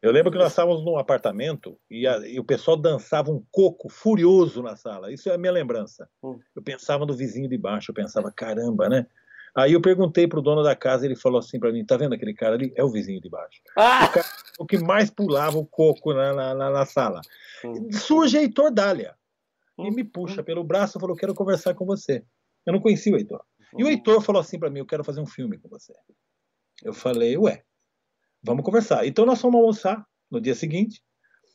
[0.01, 3.87] Eu lembro que nós estávamos num apartamento e, a, e, o pessoal dançava um coco
[3.87, 5.11] furioso na sala.
[5.11, 6.09] Isso é a minha lembrança.
[6.23, 6.39] Hum.
[6.55, 9.05] Eu pensava no vizinho de baixo, eu pensava, caramba, né?
[9.55, 12.33] Aí eu perguntei pro dono da casa, ele falou assim para mim: tá vendo aquele
[12.33, 12.71] cara ali?
[12.75, 13.61] É o vizinho de baixo.
[13.77, 14.05] Ah!
[14.05, 14.25] O, cara,
[14.59, 17.21] o, que mais pulava o coco na, na, na sala.
[17.65, 17.91] Hum.
[17.91, 19.13] Surge Heitor Dália
[19.77, 19.87] hum.
[19.87, 20.43] e me puxa hum.
[20.43, 22.23] pelo braço e falou: quero conversar com você.
[22.65, 23.43] Eu não conhecia o Heitor.
[23.77, 23.89] E o hum.
[23.89, 25.93] Heitor falou assim para mim: eu quero fazer um filme com você.
[26.81, 27.63] Eu falei: ué,
[28.41, 29.05] vamos conversar.
[29.05, 31.03] Então nós fomos almoçar no dia seguinte.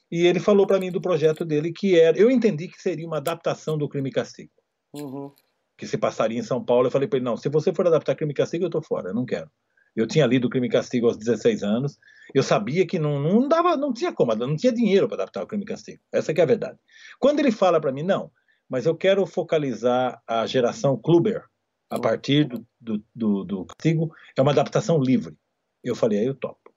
[0.08, 2.16] E ele falou para mim do projeto dele, que era.
[2.16, 4.52] Eu entendi que seria uma adaptação do Crime e Castigo.
[4.92, 5.32] Uhum
[5.76, 6.86] que se passaria em São Paulo.
[6.86, 9.10] Eu falei para ele: não, se você for adaptar Crime e Castigo, eu estou fora,
[9.10, 9.50] eu não quero.
[9.94, 11.98] Eu tinha lido Crime e Castigo aos 16 anos.
[12.34, 15.46] Eu sabia que não, não dava, não tinha como, não tinha dinheiro para adaptar o
[15.46, 16.00] Crime e Castigo.
[16.12, 16.78] Essa é a verdade.
[17.18, 18.30] Quando ele fala para mim, não,
[18.68, 21.44] mas eu quero focalizar a geração Kluber
[21.88, 25.34] a partir do, do, do, do Castigo, é uma adaptação livre.
[25.82, 26.72] Eu falei, aí eu topo.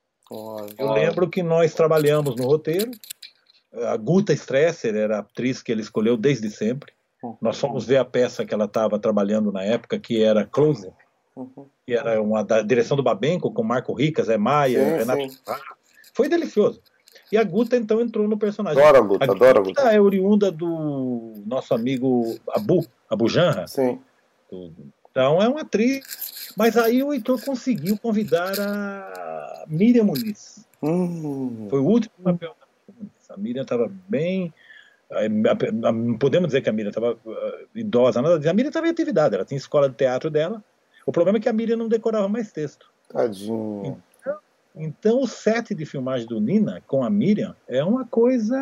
[0.78, 2.92] eu lembro que nós trabalhamos no roteiro.
[3.74, 6.94] A Guta Stresser era a atriz que ele escolheu desde sempre.
[7.22, 7.36] Uhum.
[7.42, 10.92] Nós fomos ver a peça que ela estava trabalhando na época, que era Closer,
[11.36, 11.66] uhum.
[11.86, 15.30] que era uma da direção do Babenco, com Marco Ricas, Zé Maia, sim, Renato.
[15.30, 15.40] Sim.
[16.14, 16.82] Foi delicioso.
[17.32, 18.82] E a Guta então entrou no personagem.
[18.82, 19.82] Adoro a Guta, a adoro a Guta.
[19.82, 23.68] é oriunda do nosso amigo Abu, Abu Janra.
[23.68, 24.00] Sim.
[25.12, 26.54] Então é uma atriz.
[26.58, 30.66] Mas aí o Heitor conseguiu convidar a Miriam Muniz.
[30.82, 31.68] Hum.
[31.70, 33.30] Foi o último papel da Miriam Muniz.
[33.30, 34.54] A Miriam estava bem
[36.20, 39.46] podemos dizer que a Miriam estava uh, idosa, nada A Miriam estava em atividade, ela
[39.46, 40.64] tinha escola de teatro dela.
[41.06, 42.92] O problema é que a Miriam não decorava mais texto.
[43.08, 43.98] Tadinho.
[44.22, 44.38] Então,
[44.76, 48.56] Então, o set de filmagem do Nina com a Miriam é uma coisa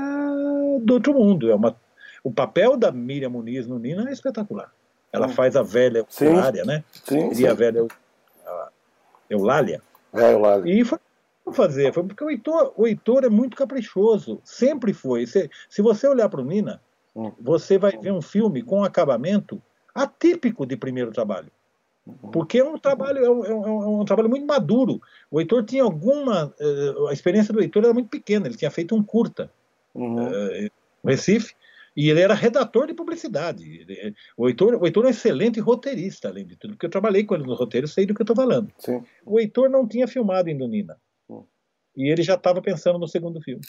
[0.82, 1.52] do outro mundo.
[1.52, 1.76] É uma...
[2.24, 4.72] O papel da Miriam Muniz no Nina é espetacular.
[5.12, 5.32] Ela hum.
[5.32, 6.84] faz a velha Eulália, né?
[7.04, 7.46] Sim, sim.
[7.46, 7.86] a velha
[9.30, 9.82] Eulália.
[10.14, 10.74] É, Eulália.
[10.74, 11.00] E foi
[11.54, 15.26] fazer, foi porque o Heitor, o Heitor é muito caprichoso, sempre foi.
[15.26, 16.82] Se, se você olhar para o Nina,
[17.40, 19.62] você vai ver um filme com acabamento
[19.94, 21.52] atípico de primeiro trabalho.
[22.32, 25.02] Porque é um trabalho, é um, é, um, é um, trabalho muito maduro.
[25.30, 26.54] O Heitor tinha alguma.
[26.60, 29.52] Uh, a experiência do Heitor era muito pequena, ele tinha feito um curta
[29.94, 30.26] uhum.
[30.26, 30.72] uh,
[31.04, 31.54] no Recife,
[31.96, 33.64] e ele era redator de publicidade.
[33.82, 37.26] Ele, o, Heitor, o Heitor é um excelente roteirista, além de tudo, porque eu trabalhei
[37.26, 38.72] com ele no roteiro, sei do que eu estou falando.
[38.78, 39.04] Sim.
[39.26, 40.98] O Heitor não tinha filmado Indonina.
[41.98, 43.62] E ele já estava pensando no segundo filme.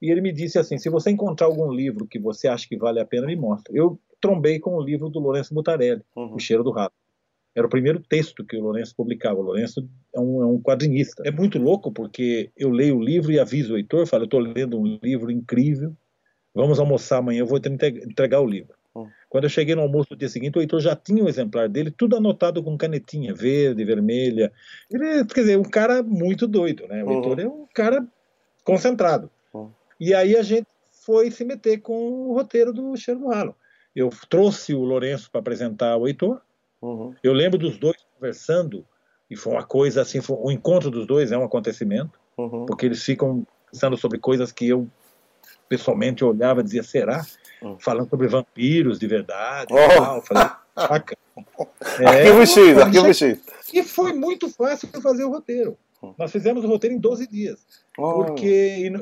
[0.00, 2.98] E ele me disse assim: se você encontrar algum livro que você acha que vale
[3.00, 3.72] a pena, me mostra.
[3.74, 6.34] Eu trombei com o livro do Lourenço Butarelli, uhum.
[6.34, 6.94] O Cheiro do Rato.
[7.54, 9.38] Era o primeiro texto que o Lourenço publicava.
[9.38, 11.22] O Lourenço é um, é um quadrinista.
[11.24, 14.40] É muito louco porque eu leio o livro e aviso o Heitor, falo, eu estou
[14.40, 15.94] lendo um livro incrível,
[16.54, 18.74] vamos almoçar amanhã, eu vou entregar o livro.
[18.94, 19.08] Hum.
[19.28, 21.68] Quando eu cheguei no almoço no dia seguinte, o Heitor já tinha o um exemplar
[21.68, 24.52] dele, tudo anotado com canetinha, verde, vermelha.
[24.90, 27.02] Ele, quer dizer, um cara muito doido, né?
[27.02, 27.14] O uhum.
[27.14, 28.06] Heitor é um cara
[28.64, 29.30] concentrado.
[29.54, 29.70] Uhum.
[29.98, 30.66] E aí a gente
[31.04, 33.56] foi se meter com o roteiro do Cheiro do Ralo.
[33.94, 36.40] Eu trouxe o Lourenço para apresentar o Heitor,
[36.82, 37.14] Uhum.
[37.22, 38.84] Eu lembro dos dois conversando,
[39.30, 42.66] e foi uma coisa assim, o encontro dos dois é um acontecimento, uhum.
[42.66, 44.88] porque eles ficam pensando sobre coisas que eu
[45.68, 47.24] pessoalmente olhava e dizia, será?
[47.62, 47.78] Uhum.
[47.78, 49.78] Falando sobre vampiros de verdade oh.
[49.78, 49.88] e
[50.22, 50.24] tal.
[50.76, 51.16] Saca.
[51.98, 53.40] É, arquivo X, arquivo X.
[53.72, 55.78] E foi muito fácil fazer o roteiro.
[56.02, 56.14] Uhum.
[56.18, 57.66] Nós fizemos o roteiro em 12 dias.
[57.96, 58.24] Oh.
[58.24, 58.92] Porque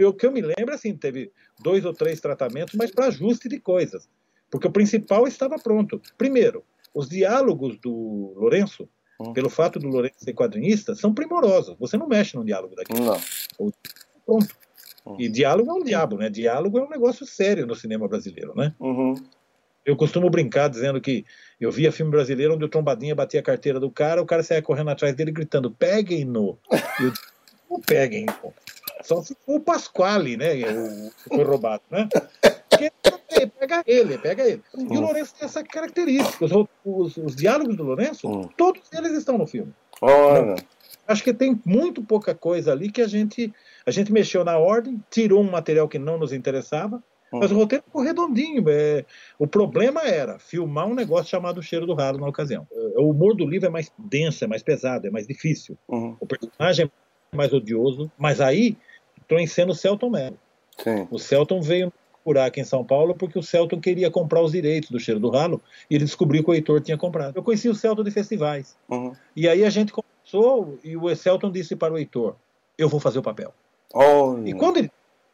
[0.00, 3.58] o que eu me lembro, assim, teve dois ou três tratamentos, mas para ajuste de
[3.60, 4.08] coisas.
[4.50, 6.00] Porque o principal estava pronto.
[6.16, 8.88] Primeiro, os diálogos do Lourenço,
[9.20, 9.32] hum.
[9.32, 11.76] pelo fato do Lourenço ser quadrinista, são primorosos.
[11.78, 13.00] Você não mexe no diálogo daquele.
[13.00, 13.20] Não.
[14.24, 14.56] Pronto.
[15.18, 16.28] E diálogo é um diabo, né?
[16.28, 18.74] Diálogo é um negócio sério no cinema brasileiro, né?
[18.78, 19.14] Uhum.
[19.84, 21.24] Eu costumo brincar dizendo que
[21.58, 24.60] eu via filme brasileiro onde o trombadinha batia a carteira do cara, o cara saia
[24.60, 26.58] correndo atrás dele gritando: peguem-no.
[27.00, 27.12] eu
[27.70, 28.52] não peguem, pô.
[29.02, 30.54] Só se for o Pasquale, né?
[30.54, 32.08] O, foi roubado, né?
[32.68, 32.90] Porque
[33.58, 34.62] pega ele, pega ele.
[34.76, 35.00] E o hum.
[35.00, 36.44] Lourenço tem essa característica.
[36.44, 36.52] Os,
[36.84, 38.48] os, os diálogos do Lourenço, hum.
[38.56, 39.72] todos eles estão no filme.
[40.00, 40.56] Olha.
[41.06, 43.52] Acho que tem muito pouca coisa ali que a gente
[43.88, 47.38] a gente mexeu na ordem, tirou um material que não nos interessava, hum.
[47.38, 48.62] mas o roteiro ficou redondinho.
[48.68, 49.02] É,
[49.38, 52.66] o problema era filmar um negócio chamado Cheiro do Ralo na ocasião.
[52.96, 55.78] O humor do livro é mais denso, é mais pesado, é mais difícil.
[55.88, 56.14] Uhum.
[56.20, 56.90] O personagem
[57.32, 58.76] é mais odioso, mas aí
[59.18, 60.38] entrou em cena o Celton Mello.
[60.76, 61.08] Sim.
[61.10, 61.90] O Celton veio
[62.22, 65.30] procurar aqui em São Paulo porque o Celton queria comprar os direitos do Cheiro do
[65.30, 67.34] Ralo e ele descobriu que o Heitor tinha comprado.
[67.36, 68.76] Eu conheci o Celton de festivais.
[68.86, 69.14] Uhum.
[69.34, 72.36] E aí a gente começou e o Celton disse para o Heitor:
[72.76, 73.54] Eu vou fazer o papel.
[73.94, 74.90] Oh, e quando ele.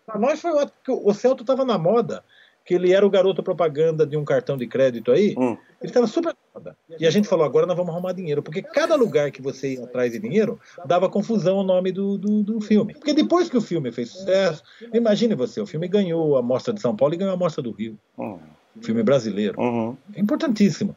[0.06, 2.22] Para nós foi o, o Celton estava na moda
[2.64, 5.56] que ele era o garoto propaganda de um cartão de crédito aí, hum.
[5.80, 6.74] ele estava super foda.
[6.98, 9.84] E a gente falou, agora nós vamos arrumar dinheiro, porque cada lugar que você ia
[9.84, 12.94] atrás de dinheiro dava confusão o nome do, do, do, filme.
[12.94, 14.62] Porque depois que o filme fez sucesso,
[14.94, 17.70] imagine você, o filme ganhou a Mostra de São Paulo e ganhou a Mostra do
[17.70, 17.98] Rio.
[18.18, 18.38] Hum.
[18.80, 19.60] Filme brasileiro.
[19.60, 19.96] Uhum.
[20.14, 20.96] É importantíssimo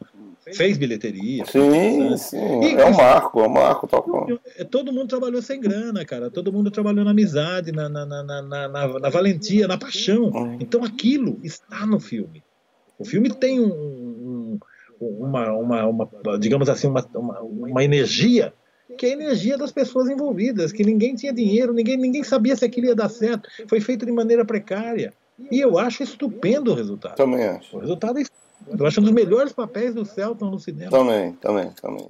[0.53, 1.45] fez bilheteria.
[1.45, 2.61] Sim, sim.
[2.63, 3.87] E, é um marco, é um marco.
[4.57, 6.29] É, Todo mundo trabalhou sem grana, cara.
[6.29, 10.25] Todo mundo trabalhou na amizade, na, na, na, na, na, valentia, na paixão.
[10.29, 10.57] Uhum.
[10.59, 12.43] Então aquilo está no filme.
[12.99, 14.59] O filme tem um, um,
[14.99, 18.53] uma, uma, uma, digamos assim, uma, uma, uma energia
[18.97, 22.65] que é a energia das pessoas envolvidas, que ninguém tinha dinheiro, ninguém, ninguém sabia se
[22.65, 23.49] aquilo ia dar certo.
[23.67, 25.13] Foi feito de maneira precária.
[25.51, 27.15] E eu acho estupendo o resultado.
[27.15, 27.77] Também acho.
[27.77, 28.23] O resultado é
[28.67, 30.91] eu acho um dos melhores papéis do Celton no cinema.
[30.91, 32.09] Também, também, também.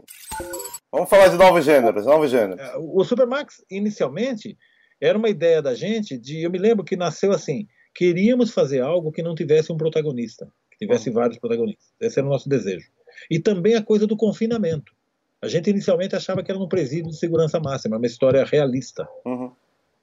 [0.91, 2.59] Vamos falar de novos gêneros, novos gêneros.
[2.59, 4.57] É, o Supermax, inicialmente,
[4.99, 6.43] era uma ideia da gente de.
[6.43, 10.77] Eu me lembro que nasceu assim: queríamos fazer algo que não tivesse um protagonista, que
[10.77, 11.15] tivesse uhum.
[11.15, 11.87] vários protagonistas.
[11.99, 12.89] Esse era o nosso desejo.
[13.29, 14.95] E também a coisa do confinamento.
[15.41, 19.07] A gente inicialmente achava que era um presídio de segurança máxima, uma história realista.
[19.25, 19.51] Uhum.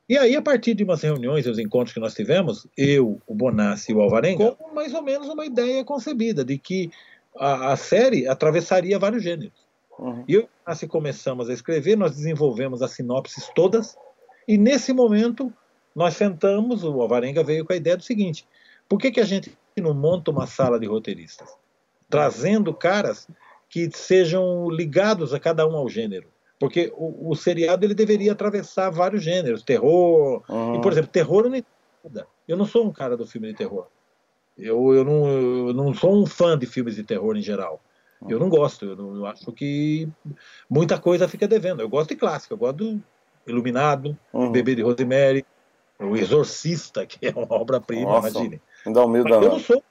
[0.08, 3.34] E aí, a partir de umas reuniões e os encontros que nós tivemos, eu, o
[3.34, 6.90] Bonassi e o Alvarenga, com mais ou menos uma ideia concebida de que
[7.36, 9.64] a, a série atravessaria vários gêneros.
[9.98, 10.24] Uhum.
[10.28, 13.96] E eu o Bonassi começamos a escrever, nós desenvolvemos as sinopses todas,
[14.46, 15.50] e nesse momento
[15.94, 18.46] nós sentamos, o Alvarenga veio com a ideia do seguinte,
[18.88, 21.48] por que, que a gente não monta uma sala de roteiristas?
[22.10, 23.26] Trazendo caras
[23.68, 26.28] que sejam ligados a cada um ao gênero.
[26.58, 30.42] Porque o, o, seriado ele deveria atravessar vários gêneros, terror.
[30.48, 30.76] Uhum.
[30.76, 32.26] E, por exemplo, terror eu não entendo.
[32.46, 33.86] Eu não sou um cara do filme de terror.
[34.56, 37.80] Eu, eu, não, eu não sou um fã de filmes de terror em geral.
[38.28, 38.84] Eu não gosto.
[38.86, 40.08] Eu, não, eu acho que
[40.70, 41.80] muita coisa fica devendo.
[41.80, 43.02] Eu gosto de clássico, eu gosto do
[43.46, 44.50] Iluminado, Uhum.
[44.50, 45.44] Bebê de Rosemary,
[45.98, 48.60] O Exorcista, que é uma obra-prima, imagine.
[48.86, 49.82] Dá um medo Mas eu não sou.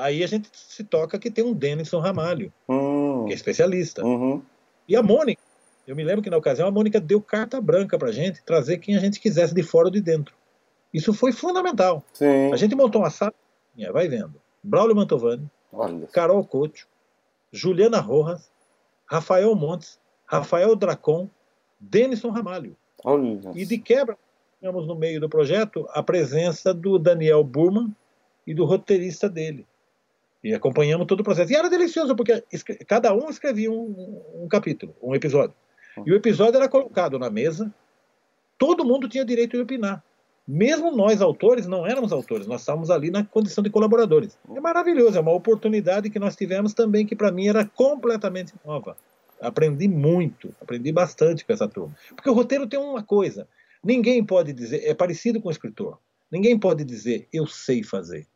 [0.00, 3.24] Aí a gente se toca que tem um Denison Ramalho, Hum.
[3.26, 4.04] que é especialista.
[4.04, 4.42] Uhum.
[4.86, 5.40] E a Mônica,
[5.86, 8.96] eu me lembro que na ocasião a Mônica deu carta branca pra gente trazer quem
[8.96, 10.34] a gente quisesse de fora ou de dentro.
[10.92, 12.04] Isso foi fundamental.
[12.12, 12.52] Sim.
[12.52, 13.34] A gente montou uma sala,
[13.92, 14.34] vai vendo.
[14.62, 16.06] Braulio Mantovani, Olha.
[16.08, 16.86] Carol Couto,
[17.52, 18.50] Juliana Rojas,
[19.06, 21.28] Rafael Montes, Rafael Dracon,
[21.78, 22.76] Denison Ramalho.
[23.04, 23.40] Olha.
[23.54, 24.16] E de quebra,
[24.58, 27.94] tínhamos no meio do projeto a presença do Daniel Burman
[28.46, 29.66] e do roteirista dele.
[30.42, 31.52] E acompanhamos todo o processo.
[31.52, 32.42] E era delicioso, porque
[32.86, 35.54] cada um escrevia um, um capítulo, um episódio.
[36.06, 37.72] E o episódio era colocado na mesa,
[38.58, 40.02] todo mundo tinha direito de opinar.
[40.46, 44.36] Mesmo nós, autores, não éramos autores, nós estávamos ali na condição de colaboradores.
[44.54, 48.96] É maravilhoso, é uma oportunidade que nós tivemos também, que para mim era completamente nova.
[49.40, 51.94] Aprendi muito, aprendi bastante com essa turma.
[52.16, 53.46] Porque o roteiro tem uma coisa:
[53.82, 55.98] ninguém pode dizer, é parecido com o escritor,
[56.30, 58.26] ninguém pode dizer, eu sei fazer.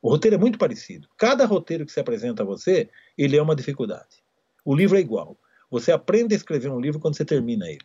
[0.00, 1.08] O roteiro é muito parecido.
[1.16, 2.88] Cada roteiro que se apresenta a você,
[3.18, 4.22] ele é uma dificuldade.
[4.64, 5.36] O livro é igual.
[5.70, 7.84] Você aprende a escrever um livro quando você termina ele.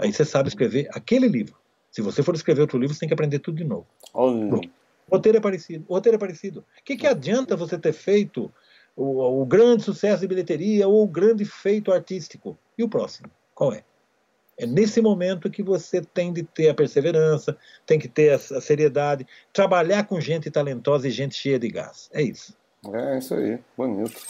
[0.00, 1.56] Aí você sabe escrever aquele livro.
[1.90, 3.86] Se você for escrever outro livro, você tem que aprender tudo de novo.
[4.12, 4.54] Olha.
[5.08, 5.84] O roteiro é parecido.
[5.88, 6.60] O roteiro é parecido.
[6.60, 8.52] O que, que adianta você ter feito
[8.94, 12.58] o, o grande sucesso de bilheteria ou o grande feito artístico?
[12.76, 13.30] E o próximo?
[13.54, 13.82] Qual é?
[14.58, 18.60] É nesse momento que você tem de ter a perseverança, tem que ter a, a
[18.60, 22.10] seriedade, trabalhar com gente talentosa e gente cheia de gás.
[22.12, 22.56] É isso.
[22.92, 23.58] É isso aí.
[23.76, 24.20] Bonito.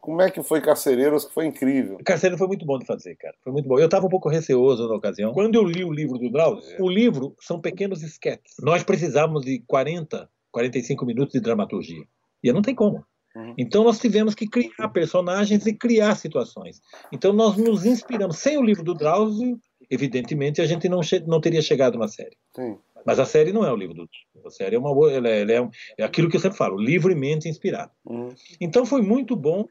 [0.00, 1.24] Como é que foi Carcereiros?
[1.24, 1.96] Que foi incrível.
[1.96, 3.34] O Carcereiro foi muito bom de fazer, cara.
[3.42, 3.78] Foi muito bom.
[3.78, 5.32] Eu estava um pouco receoso na ocasião.
[5.32, 8.54] Quando eu li o livro do Drauzio, o livro são pequenos esquetes.
[8.60, 12.04] Nós precisávamos de 40, 45 minutos de dramaturgia.
[12.42, 13.04] E não tem como.
[13.36, 13.54] Uhum.
[13.58, 16.80] Então nós tivemos que criar personagens e criar situações.
[17.12, 18.38] Então nós nos inspiramos.
[18.38, 19.58] Sem o livro do Drauzio,
[19.90, 22.36] evidentemente a gente não, não teria chegado na série.
[22.54, 22.78] Sim.
[23.06, 24.46] Mas a série não é o livro do Drauzio.
[24.46, 27.48] A série é uma ela é, ela é, é aquilo que eu sempre falo, livremente
[27.48, 27.92] inspirado.
[28.04, 28.34] Uhum.
[28.60, 29.66] Então foi muito bom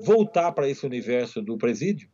[0.00, 2.08] voltar para esse universo do presídio,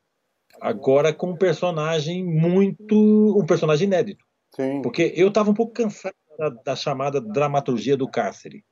[0.60, 3.38] agora com um personagem muito.
[3.38, 4.24] um personagem inédito.
[4.54, 4.82] Sim.
[4.82, 8.64] Porque eu estava um pouco cansado da, da chamada dramaturgia do cárcere.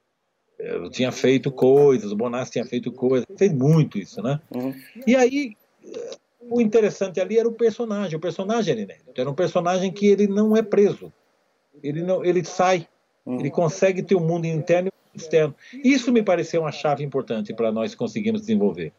[0.59, 4.41] Eu tinha feito coisas, o Bonassi tinha feito coisas, fez muito isso, né?
[4.55, 4.73] Uhum.
[5.05, 5.57] E aí,
[6.41, 8.17] o interessante ali era o personagem.
[8.17, 9.21] O personagem era inédito.
[9.21, 11.13] Era um personagem que ele não é preso.
[11.83, 12.87] Ele, não, ele sai.
[13.27, 13.41] Uhum.
[13.41, 15.55] Ele consegue ter um mundo interno e externo.
[15.73, 18.93] Isso me pareceu uma chave importante para nós conseguirmos desenvolver.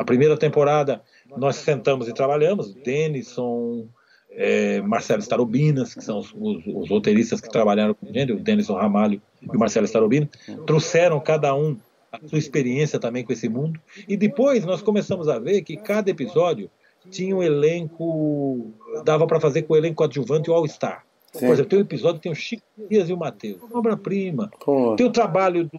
[0.00, 1.02] A primeira temporada,
[1.36, 2.72] nós sentamos e trabalhamos.
[2.74, 3.86] Denison,
[4.30, 8.40] eh, Marcelo Starobinas, que são os, os- os roteiristas que trabalharam com a gente, o
[8.40, 10.26] Denison Ramalho e o Marcelo Starobino,
[10.66, 11.76] trouxeram cada um
[12.10, 13.78] a sua experiência também com esse mundo.
[14.08, 16.70] E depois nós começamos a ver que cada episódio
[17.10, 18.70] tinha um elenco,
[19.04, 21.04] dava para fazer com o elenco adjuvante o All-Star.
[21.32, 24.50] Por exemplo, tem um episódio que tem o Chico Dias e o Matheus, uma obra-prima.
[24.96, 25.70] Tem o trabalho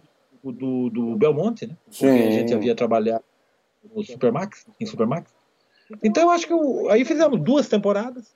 [0.42, 1.76] do, do, do Belmonte, né?
[1.90, 2.06] Sim.
[2.06, 3.22] Que a gente havia trabalhado
[3.94, 5.32] no Supermax, em Supermax.
[6.02, 8.34] Então eu acho que o- aí fizemos duas temporadas.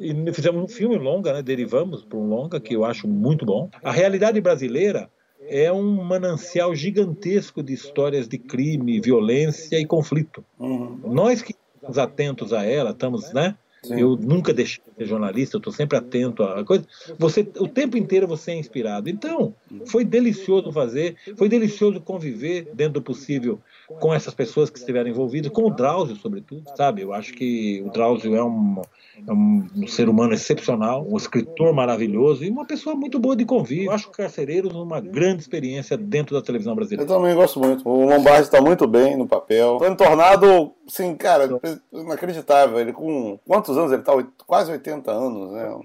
[0.00, 1.40] E fizemos um filme longa, né?
[1.42, 3.70] Derivamos para um longa que eu acho muito bom.
[3.82, 5.08] A realidade brasileira
[5.40, 10.44] é um manancial gigantesco de histórias de crime, violência e conflito.
[10.58, 10.98] Uhum.
[11.04, 13.56] Nós que estamos atentos a ela, estamos, né?
[13.84, 14.00] Sim.
[14.00, 16.84] Eu nunca deixei de ser jornalista, eu estou sempre atento a coisa.
[17.18, 19.08] Você, o tempo inteiro você é inspirado.
[19.08, 19.54] Então,
[19.86, 23.60] foi delicioso fazer, foi delicioso conviver dentro do possível
[24.00, 27.02] com essas pessoas que estiveram envolvidas, com o Drauzio, sobretudo, sabe?
[27.02, 28.82] Eu acho que o Drauzio é um,
[29.26, 33.86] é um, ser humano excepcional, um escritor maravilhoso e uma pessoa muito boa de convívio.
[33.86, 37.06] Eu acho o Carcereiros uma grande experiência dentro da televisão Eu brasileira.
[37.06, 37.88] também gosto muito.
[37.88, 39.78] O Lombardi está muito bem no papel.
[39.78, 41.48] Foi um tornado, sim, cara,
[41.92, 42.78] inacreditável.
[42.78, 43.38] Ele com.
[43.46, 44.12] Quantos anos ele tá?
[44.46, 45.80] Quase 80 anos, né?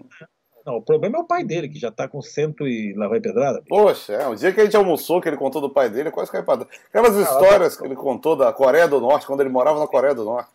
[0.65, 3.19] Não, o problema é o pai dele, que já está com cento e lá vai
[3.19, 3.63] pedrada.
[3.67, 6.31] Poxa, é, o dia que a gente almoçou, que ele contou do pai dele, quase
[6.31, 6.81] caiu pra trás.
[6.89, 10.25] Aquelas histórias que ele contou da Coreia do Norte, quando ele morava na Coreia do
[10.25, 10.51] Norte.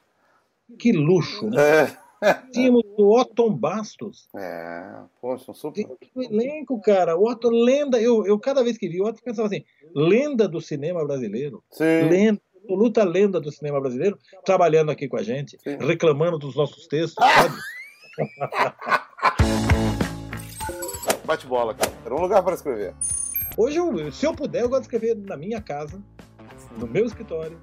[0.78, 1.96] Que luxo, né?
[2.22, 4.28] É, Tínhamos o Otton Bastos.
[4.34, 5.84] é poxa, um super.
[5.84, 7.18] Tem o elenco, cara.
[7.18, 8.00] O Otton, lenda.
[8.00, 9.64] Eu, eu cada vez que vi o Otton, pensava assim:
[9.94, 11.62] lenda do cinema brasileiro.
[11.70, 12.08] Sim.
[12.08, 15.76] Lenda, absoluta lenda do cinema brasileiro, trabalhando aqui com a gente, Sim.
[15.78, 17.54] reclamando dos nossos textos, sabe?
[21.24, 21.92] Bate bola, cara.
[22.04, 22.94] Era um lugar para escrever.
[23.56, 26.02] Hoje, eu- se eu puder, eu gosto de escrever na minha casa,
[26.78, 27.58] no meu escritório,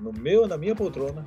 [0.00, 1.26] no meu, na minha poltrona,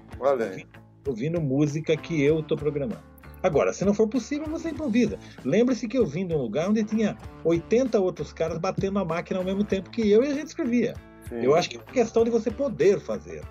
[0.53, 0.65] aí.
[1.05, 3.01] ouvindo música que eu estou programando.
[3.43, 5.20] Agora, se não for possível, você improvisa.
[5.45, 9.39] Lembre-se que eu vim de um lugar onde tinha 80 outros caras batendo a máquina
[9.39, 10.95] ao mesmo tempo que eu e a gente escrevia.
[11.30, 11.41] Sim.
[11.43, 13.43] Eu acho que é questão de você poder fazer.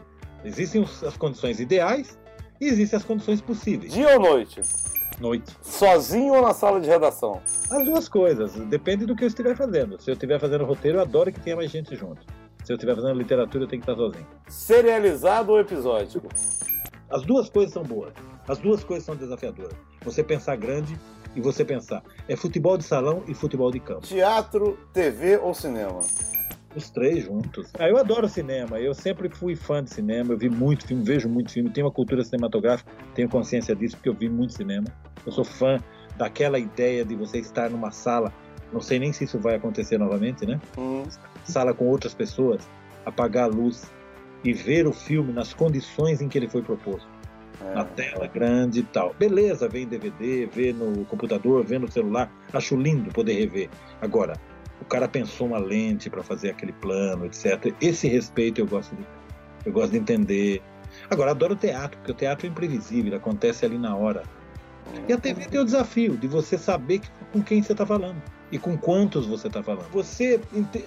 [0.45, 2.18] Existem os- as condições ideais
[2.61, 3.93] e existem as condições possíveis.
[3.93, 4.61] Dia ou noite?
[5.20, 5.57] Noite.
[5.62, 7.41] Sozinho ou na sala de redação?
[7.70, 8.53] As duas coisas.
[8.66, 10.01] Depende do que eu estiver fazendo.
[10.01, 12.20] Se eu estiver fazendo roteiro, eu adoro que tenha mais gente junto.
[12.64, 14.27] Se eu estiver fazendo literatura, eu tenho que estar sozinho.
[14.49, 16.29] Serializado ou episódico?
[17.09, 18.12] As duas coisas são boas.
[18.49, 19.74] As duas coisas são desafiadoras.
[20.05, 20.99] Você pensar grande
[21.35, 22.03] e você pensar.
[22.29, 24.01] É futebol de salão e futebol de campo.
[24.03, 26.01] Teatro, TV ou cinema?
[26.77, 27.70] Os três juntos.
[27.79, 28.79] Ah, eu adoro cinema.
[28.79, 30.33] Eu sempre fui fã de cinema.
[30.35, 31.70] Eu vi muito filme, vejo muito filme.
[31.70, 34.87] Tenho uma cultura cinematográfica, tenho consciência disso porque eu vi muito cinema.
[35.24, 35.79] Eu sou fã
[36.18, 38.33] daquela ideia de você estar numa sala.
[38.72, 40.61] Não sei nem se isso vai acontecer novamente, né?
[40.77, 41.05] Hum.
[41.45, 42.68] Sala com outras pessoas,
[43.07, 43.91] apagar a luz
[44.45, 47.09] e ver o filme nas condições em que ele foi proposto
[47.64, 47.74] É.
[47.74, 49.14] na tela grande e tal.
[49.18, 52.31] Beleza, vê em DVD, vê no computador, vê no celular.
[52.53, 53.70] Acho lindo poder rever.
[54.03, 54.35] Agora,
[54.81, 57.72] o cara pensou uma lente para fazer aquele plano, etc.
[57.81, 59.07] Esse respeito eu gosto de,
[59.64, 60.62] eu gosto de entender.
[61.11, 64.22] Agora, adoro o teatro, porque o teatro é imprevisível, acontece ali na hora.
[65.09, 67.01] E a TV tem o desafio de você saber
[67.33, 68.22] com quem você está falando
[68.53, 69.91] e com quantos você está falando.
[69.91, 70.41] Você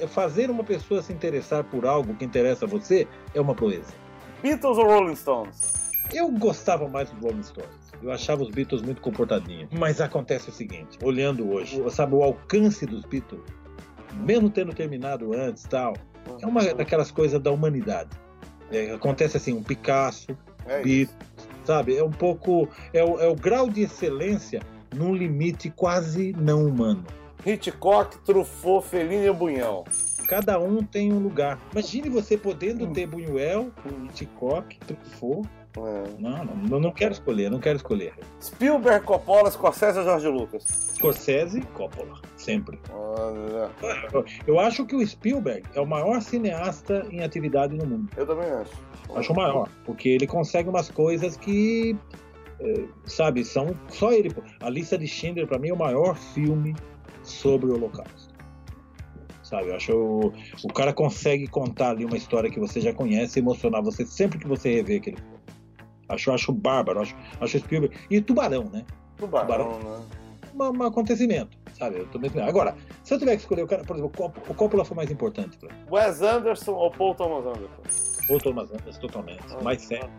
[0.07, 3.93] fazer uma pessoa se interessar por algo que interessa a você é uma proeza.
[4.41, 5.91] Beatles ou Rolling Stones?
[6.13, 7.89] Eu gostava mais dos Rolling Stones.
[8.01, 9.69] Eu achava os Beatles muito comportadinhos.
[9.71, 13.41] Mas acontece o seguinte, olhando hoje, sabe, o alcance dos Beatles,
[14.13, 15.93] mesmo tendo terminado antes tal,
[16.41, 18.09] é uma daquelas coisas da humanidade.
[18.71, 20.37] É, acontece assim, um Picasso,
[20.67, 20.81] É.
[20.81, 21.17] Beatles,
[21.65, 21.97] sabe?
[21.97, 22.69] É um pouco.
[22.93, 24.61] É o, é o grau de excelência
[24.95, 27.03] num limite quase não humano.
[27.45, 29.83] Hitchcock, Truffaut, Fellini e Bunhão.
[30.27, 31.59] Cada um tem um lugar.
[31.71, 33.71] Imagine você podendo ter Buñuel,
[34.05, 35.49] Hitchcock, Truffaut.
[35.87, 36.03] É.
[36.19, 38.13] Não, não, não quero escolher, não quero escolher.
[38.41, 40.63] Spielberg, Coppola, Scorsese ou Jorge Lucas?
[40.95, 42.79] Scorsese, Coppola, sempre.
[42.91, 43.69] Olha,
[44.13, 48.09] Eu- Eu acho que o Spielberg é o maior cineasta em atividade no mundo.
[48.17, 48.71] eu também acho.
[49.15, 51.97] Acho o maior, porque ele consegue umas coisas que,
[52.59, 54.31] eh, sabe, são só ele.
[54.59, 56.75] A lista de Schindler para mim é o maior filme
[57.23, 58.29] sobre o Holocausto.
[59.41, 63.39] Sabe, eu acho o, o cara consegue contar ali uma história que você já conhece
[63.39, 65.38] e emocionar você sempre que você rever aquele filme.
[66.09, 67.95] Acho, acho bárbaro, acho, acho Spielberg.
[68.09, 68.83] E Tubarão, né?
[69.17, 70.05] Tubarão, né?
[70.53, 71.99] uma- um acontecimento, sabe?
[71.99, 74.49] Eu tô mesmo- Agora, se eu tiver que escolher o cara, por exemplo, o Cop-
[74.49, 75.79] o Coppola foi mais importante pra mim.
[75.89, 78.33] Wes Anderson ou Paul Thomas Anderson?
[78.33, 79.43] O Thomas Anderson, totalmente.
[79.51, 80.09] Ah, mais sério,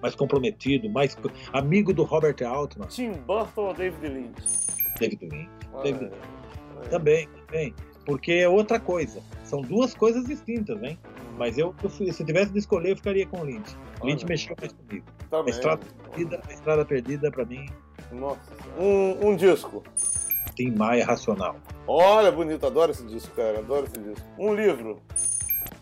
[0.00, 1.16] mais comprometido, mais
[1.52, 4.42] amigo do Robert Altman, Tim Burton ou David Lynch?
[4.98, 5.50] David Lynch.
[5.74, 6.12] Ah, David-
[6.84, 6.88] é.
[6.88, 7.74] Também, também.
[8.06, 9.20] Porque é outra coisa.
[9.44, 10.98] São duas coisas distintas, hein?
[11.40, 13.74] Mas eu, eu fui- se eu tivesse de escolher, eu ficaria com o Lynch.
[14.04, 14.28] Lynch Olha.
[14.28, 15.06] mexeu mais comigo.
[15.32, 17.66] A estrada perdida, a estrada perdida pra mim,
[18.12, 18.52] Nossa.
[18.78, 19.82] Um, um disco.
[20.54, 21.56] Tim Maia racional.
[21.86, 24.26] Olha, bonito, adoro esse disco, cara, adoro esse disco.
[24.38, 25.00] Um livro.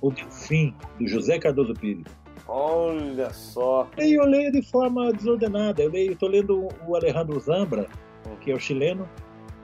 [0.01, 2.05] O Delfim, do José Cardoso Pires.
[2.47, 3.89] Olha só.
[3.99, 5.83] E eu leio de forma desordenada.
[5.83, 7.89] Eu leio, tô lendo o Alejandro Zambra,
[8.43, 9.09] que é o chileno,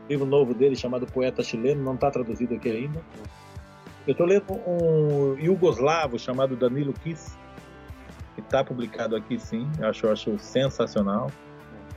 [0.08, 3.00] livro novo dele chamado Poeta Chileno, não está traduzido aqui ainda.
[4.06, 7.36] Eu estou lendo um yugoslavo chamado Danilo Kiss,
[8.34, 11.30] que está publicado aqui sim, eu acho, eu acho sensacional.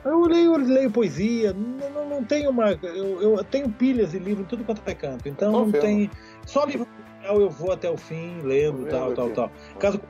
[0.05, 2.71] Eu leio, eu leio poesia, não, não, não tenho uma.
[2.71, 6.09] Eu, eu tenho pilhas de livro tudo quanto é canto, então não tem.
[6.45, 6.87] Só livro
[7.23, 9.35] eu vou até o fim, lendo, tal, tal, aqui.
[9.35, 9.51] tal.
[9.79, 10.01] Caso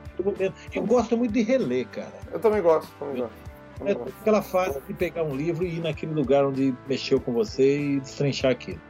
[0.72, 2.12] eu gosto muito de reler, cara.
[2.30, 2.92] Eu também gosto.
[2.98, 3.48] Também gosto.
[3.84, 7.78] É aquela fase de pegar um livro e ir naquele lugar onde mexeu com você
[7.78, 8.80] e destrinchar aquilo.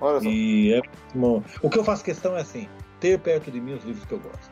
[0.00, 0.28] Olha só.
[0.28, 0.82] E é
[1.14, 1.42] bom.
[1.62, 2.68] O que eu faço questão é assim,
[3.00, 4.50] ter perto de mim os livros que eu gosto.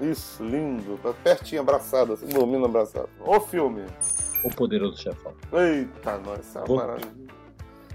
[0.00, 0.98] Isso, lindo.
[1.02, 3.08] Tá pertinho, abraçado, assim, dormindo abraçado.
[3.20, 3.84] O filme.
[4.44, 5.32] O Poderoso Chefão.
[5.52, 7.26] Eita, nós, isso é uma Vou- maravilha.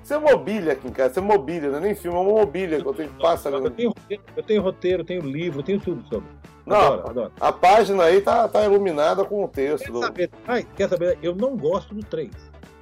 [0.04, 2.30] Isso é mobília aqui em casa, isso é mobília, não é nem filme, é uma
[2.30, 3.54] mobília que eu tenho que passar.
[3.54, 6.28] Eu tenho, roteiro, eu tenho roteiro, tenho livro, eu tenho tudo sobre.
[6.66, 7.32] Não, Adoro, adoro.
[7.39, 9.86] a página aí tá, tá iluminada com o texto.
[9.86, 10.30] Quer do- saber?
[10.48, 11.18] Ai, quer saber?
[11.22, 12.32] Eu não gosto do 3.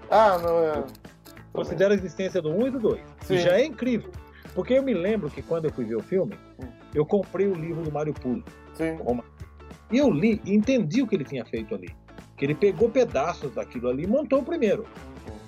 [0.09, 0.83] Ah, não é.
[1.53, 3.01] Considero a existência do 1 e do 2.
[3.21, 3.35] Sim.
[3.35, 4.11] E já é incrível.
[4.53, 6.65] Porque eu me lembro que quando eu fui ver o filme, Hum.
[6.93, 8.43] eu comprei o livro do Mário Puzo.
[8.73, 8.97] Sim.
[9.91, 11.89] E eu li e entendi o que ele tinha feito ali.
[12.37, 14.85] Que ele pegou pedaços daquilo ali e montou o primeiro.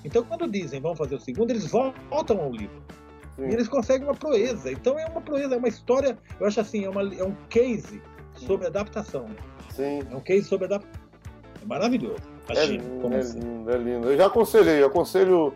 [0.04, 2.82] Então, quando dizem vamos fazer o segundo, eles voltam ao livro.
[3.36, 3.44] sim.
[3.48, 4.70] E eles conseguem uma proeza.
[4.72, 6.18] Então, é uma proeza, é uma história.
[6.40, 8.02] Eu acho assim, é, uma, é um case
[8.34, 9.26] sobre adaptação.
[9.70, 10.00] Sim.
[10.10, 11.00] É um case sobre adaptação.
[11.62, 12.22] É maravilhoso.
[12.48, 13.38] É lindo, é assim?
[13.38, 14.10] lindo, é lindo.
[14.10, 15.54] Eu já aconselhei, eu aconselho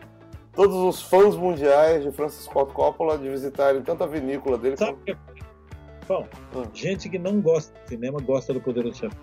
[0.57, 4.93] todos os fãs mundiais de Francis Ford Coppola de visitarem tanto a vinícola dele Sabe
[4.95, 5.05] como.
[5.05, 5.17] que é?
[6.09, 6.63] Bom, Hum.
[6.73, 9.19] gente que não gosta de cinema gosta do Poderoso Chefão.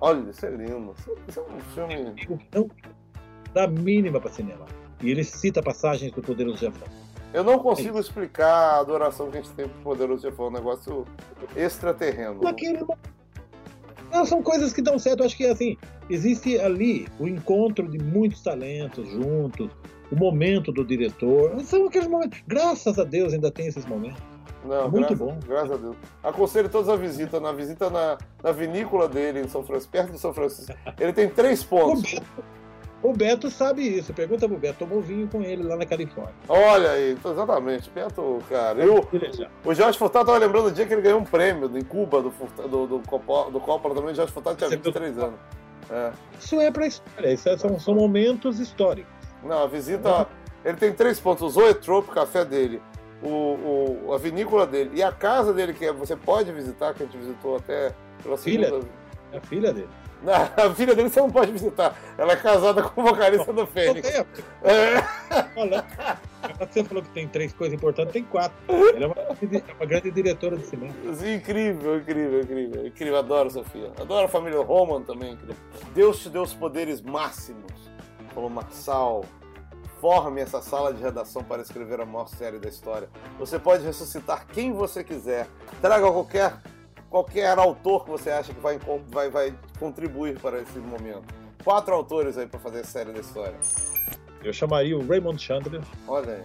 [0.00, 0.94] Olha, isso é lindo.
[1.28, 1.94] Isso- é um filme.
[1.94, 2.70] Amigo que não
[3.52, 4.64] dá mínima para cinema.
[5.02, 6.88] E ele cita passagens do Poderoso Chefão.
[7.34, 10.52] Eu não consigo explicar a adoração que a gente tem pro Poderoso Chefão, é um
[10.52, 11.04] negócio
[11.56, 12.40] extraterreno.
[12.42, 12.96] Naquele, mo-
[14.10, 15.20] Não, são coisas que dão certo.
[15.20, 15.76] Eu acho que assim,
[16.08, 19.70] existe ali o encontro de muitos talentos juntos,
[20.10, 21.58] o momento do diretor.
[21.60, 22.40] São aqueles momentos.
[22.46, 24.22] Graças a Deus ainda tem esses momentos.
[24.64, 25.38] Não, é muito graças, bom.
[25.46, 25.96] Graças a Deus.
[26.22, 27.38] Aconselho todos a visita.
[27.38, 30.74] Na visita na, na vinícola dele em São Francisco, perto de São Francisco.
[30.98, 32.16] Ele tem três pontos.
[33.02, 34.12] O Beto sabe isso.
[34.12, 34.80] Pergunta pro Beto.
[34.80, 36.34] Tomou vinho com ele lá na Califórnia.
[36.48, 37.90] Olha aí, exatamente.
[37.90, 38.84] Beto, cara.
[38.84, 39.08] Eu,
[39.64, 42.32] o Jorge Furtado tava lembrando do dia que ele ganhou um prêmio em Cuba do,
[42.68, 44.12] do, do, Copa, do Copa também.
[44.12, 45.38] O Jorge Furtado tinha 23 anos.
[45.90, 46.12] É.
[46.38, 47.32] Isso é pra história.
[47.32, 49.12] Isso é, são, são momentos históricos.
[49.42, 50.26] Não, a visita.
[50.64, 52.82] Ele tem três pontos: o Zoetrope, o café dele,
[53.22, 57.06] o, o, a vinícola dele e a casa dele, que você pode visitar, que a
[57.06, 58.66] gente visitou até pela segunda.
[58.66, 58.88] Filha,
[59.32, 59.88] é a filha dele.
[60.22, 61.96] Não, a filha dele você não pode visitar.
[62.16, 64.08] Ela é casada com o vocalista do Fênix.
[64.08, 64.24] É.
[65.56, 65.84] Olha,
[66.58, 68.56] você falou que tem três coisas importantes, tem quatro.
[68.68, 70.92] Ela é uma, é uma grande diretora de cinema.
[71.04, 72.86] Incrível, incrível, incrível.
[72.86, 73.92] Incrível, adoro Sofia.
[74.00, 75.32] Adoro a família Roman também.
[75.32, 75.56] Incrível.
[75.94, 77.72] Deus te deu os poderes máximos.
[78.34, 79.24] Falou Marçal.
[80.00, 83.08] Forme essa sala de redação para escrever a maior série da história.
[83.36, 85.48] Você pode ressuscitar quem você quiser.
[85.80, 86.54] Traga qualquer
[87.10, 88.78] qualquer autor que você acha que vai,
[89.08, 91.24] vai, vai contribuir para esse momento.
[91.64, 93.56] Quatro autores aí para fazer a série da história.
[94.42, 95.82] Eu chamaria o Raymond Chandler.
[96.06, 96.44] Olha aí.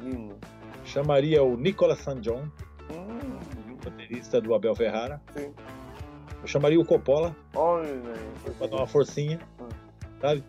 [0.00, 0.36] Lindo.
[0.84, 2.20] Chamaria o Nicolas St.
[2.20, 2.48] John,
[2.90, 3.78] hum.
[3.84, 5.20] roteirista do Abel Ferrara.
[5.36, 5.52] Sim.
[6.40, 7.34] Eu chamaria o Coppola.
[7.54, 8.54] Olha aí.
[8.58, 9.40] Para dar uma forcinha.
[9.60, 9.68] Hum.
[10.20, 10.44] Sabe?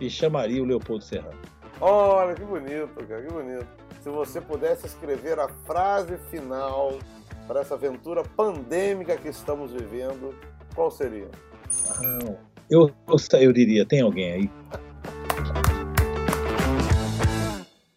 [0.00, 1.38] E chamaria o Leopoldo Serrano.
[1.80, 3.66] Olha, que bonito, cara, que bonito.
[4.02, 6.98] Se você pudesse escrever a frase final
[7.46, 10.34] para essa aventura pandêmica que estamos vivendo,
[10.74, 11.28] qual seria?
[12.68, 14.50] Eu, eu, eu diria, tem alguém aí?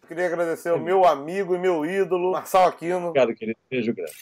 [0.06, 3.08] Queria agradecer ao meu amigo e meu ídolo, Marçal Aquino.
[3.08, 3.58] Obrigado, querido.
[3.70, 4.12] Beijo grande.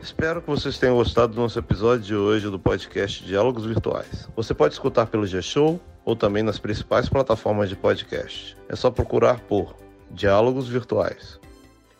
[0.00, 4.28] Espero que vocês tenham gostado do nosso episódio de hoje do podcast Diálogos Virtuais.
[4.34, 8.56] Você pode escutar pelo G-Show ou também nas principais plataformas de podcast.
[8.68, 9.76] É só procurar por
[10.10, 11.40] Diálogos Virtuais.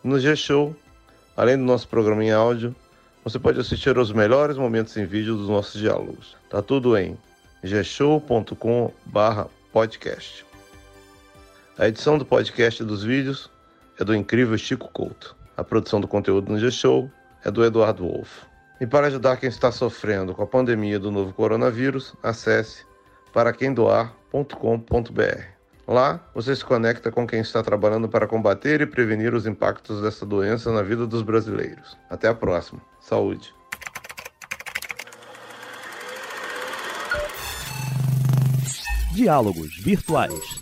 [0.03, 0.75] No G-Show
[1.37, 2.75] Além do nosso programa em áudio,
[3.25, 6.37] você pode assistir aos melhores momentos em vídeo dos nossos diálogos.
[6.51, 7.17] Tá tudo em
[7.63, 10.45] gshow.com/podcast.
[11.79, 13.51] A edição do podcast e dos vídeos
[13.99, 15.35] é do incrível Chico Couto.
[15.57, 17.11] A produção do conteúdo no G-Show
[17.45, 18.43] é do Eduardo Wolff.
[18.81, 22.85] E para ajudar quem está sofrendo com a pandemia do novo coronavírus, acesse
[23.33, 25.62] paraquemdoar.com.br.
[25.93, 30.25] Lá, você se conecta com quem está trabalhando para combater e prevenir os impactos dessa
[30.25, 31.99] doença na vida dos brasileiros.
[32.09, 32.81] Até a próxima.
[32.99, 33.55] Saúde.
[39.13, 40.62] Diálogos Virtuais